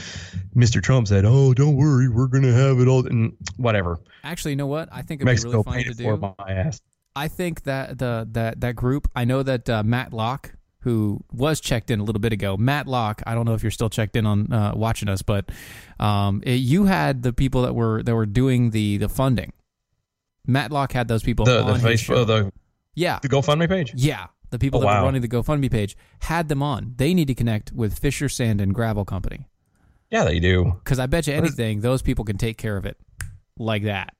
[0.57, 0.83] Mr.
[0.83, 3.99] Trump said, "Oh, don't worry, we're going to have it all." And whatever.
[4.25, 4.89] Actually, you know what?
[4.93, 6.35] I think it'd Mexico be really fun to it for do.
[6.39, 6.81] my ass.
[7.15, 9.09] I think that the that that group.
[9.15, 12.57] I know that uh, Matt Locke, who was checked in a little bit ago.
[12.57, 13.23] Matt Locke.
[13.27, 15.51] I don't know if you're still checked in on uh, watching us, but
[16.01, 19.53] um, it- you had the people that were that were doing the the funding.
[20.47, 22.15] Matt Locke had those people The the on his show.
[22.15, 22.53] Oh, the
[22.95, 23.93] yeah, the GoFundMe page.
[23.95, 24.27] yeah.
[24.51, 25.01] The people Oh, that wow.
[25.01, 26.93] were running the GoFundMe page had them on.
[26.99, 29.49] They need to connect with Fisher Sand and Gravel Company
[30.11, 30.75] Yeah, they do.
[30.85, 32.99] because I bet you anything those people can take care of it
[33.59, 34.15] like that.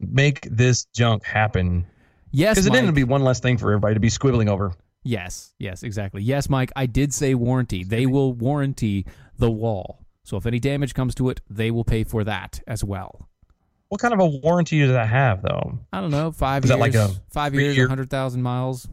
[0.00, 1.86] Make this junk happen.
[2.32, 4.74] Yes, Because it didn't be one less thing for everybody to be squibbling over.
[5.04, 6.20] Yes, yes, exactly.
[6.20, 7.84] Yes, Mike, I did say warranty.
[7.84, 9.06] They will warranty
[9.38, 10.04] the wall.
[10.24, 13.28] So if any damage comes to it, they will pay for that as well.
[13.88, 15.78] What kind of a warranty does that have, though?
[15.92, 18.88] I don't know, five Is years, that like a five years, three-year- hundred thousand miles.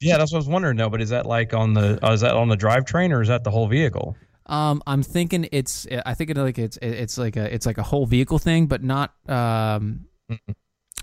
[0.00, 0.76] Yeah, that's what I was wondering.
[0.76, 3.28] No, but is that like on the uh, is that on the drivetrain or is
[3.28, 4.16] that the whole vehicle?
[4.46, 5.86] Um, I'm thinking it's.
[6.04, 8.82] I think it like it's it's like a it's like a whole vehicle thing, but
[8.82, 10.06] not um,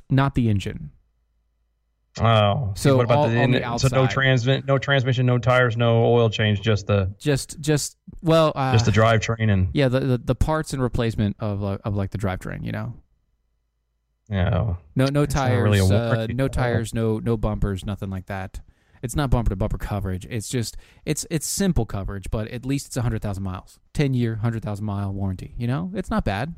[0.10, 0.92] not the engine.
[2.22, 6.06] Oh, So what about all the, the so no transmit, no transmission, no tires, no
[6.06, 10.18] oil change, just the Just just well, uh, just the drivetrain and yeah, the, the
[10.18, 12.66] the parts and replacement of uh, of like the drivetrain.
[12.66, 12.94] You know,
[14.30, 18.60] you know, no no tires, really uh, no tires, no no bumpers, nothing like that.
[19.02, 20.28] It's not bumper to bumper coverage.
[20.30, 24.36] It's just it's it's simple coverage, but at least it's hundred thousand miles, ten year,
[24.38, 25.56] hundred thousand mile warranty.
[25.58, 26.56] You know, it's not bad.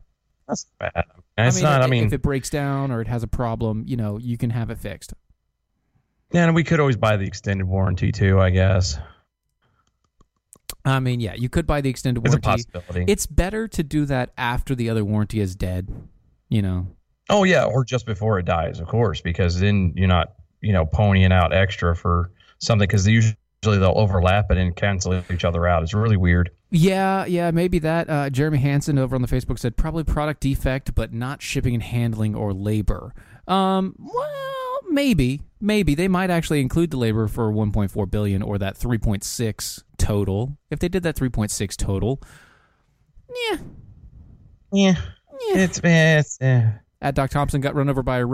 [0.47, 1.05] That's bad.
[1.37, 1.81] It's I mean, not.
[1.81, 4.37] if, I mean, if it breaks down or it has a problem, you know, you
[4.37, 5.13] can have it fixed.
[6.31, 8.39] Yeah, and we could always buy the extended warranty too.
[8.39, 8.97] I guess
[10.83, 12.63] I mean, yeah, you could buy the extended it's a warranty.
[12.71, 13.11] possibility.
[13.11, 15.89] It's better to do that after the other warranty is dead.
[16.49, 16.87] You know,
[17.29, 20.85] oh yeah, or just before it dies, of course, because then you're not you know
[20.85, 25.83] ponying out extra for something because usually they'll overlap and cancel each other out.
[25.83, 26.49] It's really weird.
[26.71, 28.09] Yeah, yeah, maybe that.
[28.09, 31.83] Uh, Jeremy Hansen over on the Facebook said probably product defect, but not shipping and
[31.83, 33.13] handling or labor.
[33.47, 34.50] Um, well,
[34.91, 40.57] maybe, maybe they might actually include the labor for 1.4 billion or that 3.6 total.
[40.69, 42.21] If they did that 3.6 total,
[43.49, 43.57] yeah,
[44.71, 44.95] Yeah,
[45.53, 46.37] it's it's.
[46.41, 46.71] eh.
[47.03, 48.25] At Doc Thompson got run over by uh,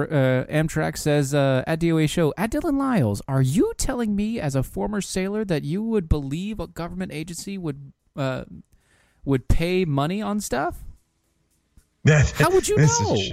[0.47, 4.63] Amtrak says uh, at DOA show at Dylan Lyles, are you telling me as a
[4.63, 8.43] former sailor that you would believe a government agency would uh,
[9.23, 10.83] would pay money on stuff?
[12.05, 13.13] How would you this know?
[13.13, 13.31] Is,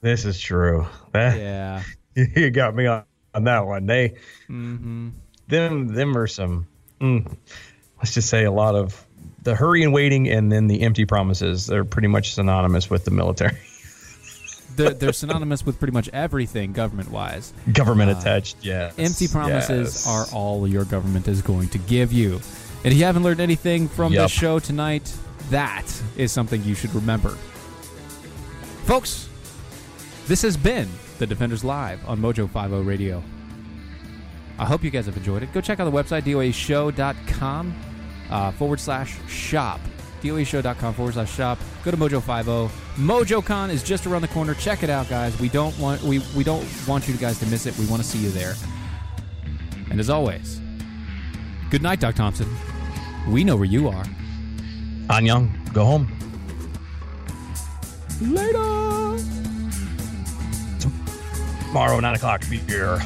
[0.00, 0.86] this is true.
[1.12, 1.82] That, Yeah.
[2.36, 3.04] you got me on,
[3.34, 3.86] on that one.
[3.86, 4.14] They
[4.50, 5.10] Mm-hmm.
[5.48, 6.66] them them are some.
[7.00, 7.36] Mm,
[7.98, 9.04] let's just say a lot of
[9.42, 11.66] the hurry and waiting, and then the empty promises.
[11.66, 13.56] They're pretty much synonymous with the military,
[14.76, 17.52] They're, they're synonymous with pretty much everything government wise.
[17.72, 18.56] government attached.
[18.62, 20.08] Yeah, Empty promises yes.
[20.08, 22.34] are all your government is going to give you.
[22.84, 24.24] And if you haven't learned anything from Yup.
[24.24, 25.12] the show tonight,
[25.50, 25.84] that
[26.16, 27.36] is something you should remember.
[28.84, 29.28] Folks,
[30.26, 30.88] this has been
[31.22, 33.22] the Defenders Live on Mojo 50 Radio.
[34.58, 35.52] I hope you guys have enjoyed it.
[35.52, 37.74] Go check out the website, doashow.com
[38.28, 39.80] uh, forward slash shop.
[40.20, 41.60] doashow.com forward slash shop.
[41.84, 43.00] Go to Mojo 50.
[43.00, 44.52] MojoCon is just around the corner.
[44.54, 45.38] Check it out, guys.
[45.38, 47.78] We don't want we, we don't want you guys to miss it.
[47.78, 48.54] We want to see you there.
[49.90, 50.60] And as always,
[51.70, 52.52] good night, Doc Thompson.
[53.28, 54.04] We know where you are.
[55.08, 56.08] Han Young, go home.
[58.20, 58.81] Later.
[61.72, 62.42] Tomorrow, nine o'clock.
[62.50, 63.00] Be here.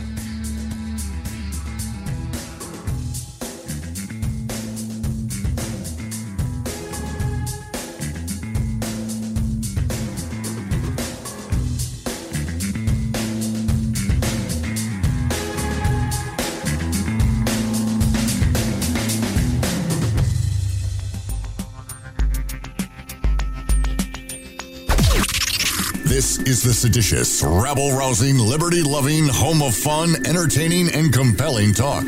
[26.66, 32.02] The seditious, rabble rousing, liberty loving, home of fun, entertaining, and compelling talk.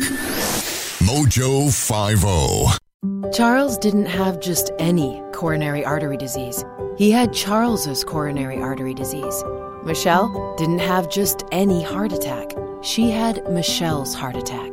[0.99, 2.77] Mojo oh.
[3.23, 3.31] 50.
[3.31, 6.65] Charles didn't have just any coronary artery disease.
[6.97, 9.45] He had Charles's coronary artery disease.
[9.85, 12.51] Michelle didn't have just any heart attack.
[12.83, 14.73] She had Michelle's heart attack.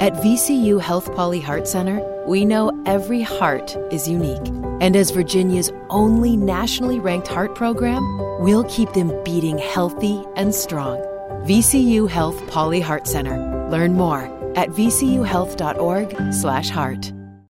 [0.00, 4.67] At VCU Health Pauley Heart Center, we know every heart is unique.
[4.80, 8.02] And as Virginia's only nationally ranked heart program,
[8.40, 10.98] we'll keep them beating healthy and strong.
[11.46, 13.68] VCU Health Pauley Heart Center.
[13.70, 14.24] Learn more
[14.56, 17.17] at vcuhealth.org/heart.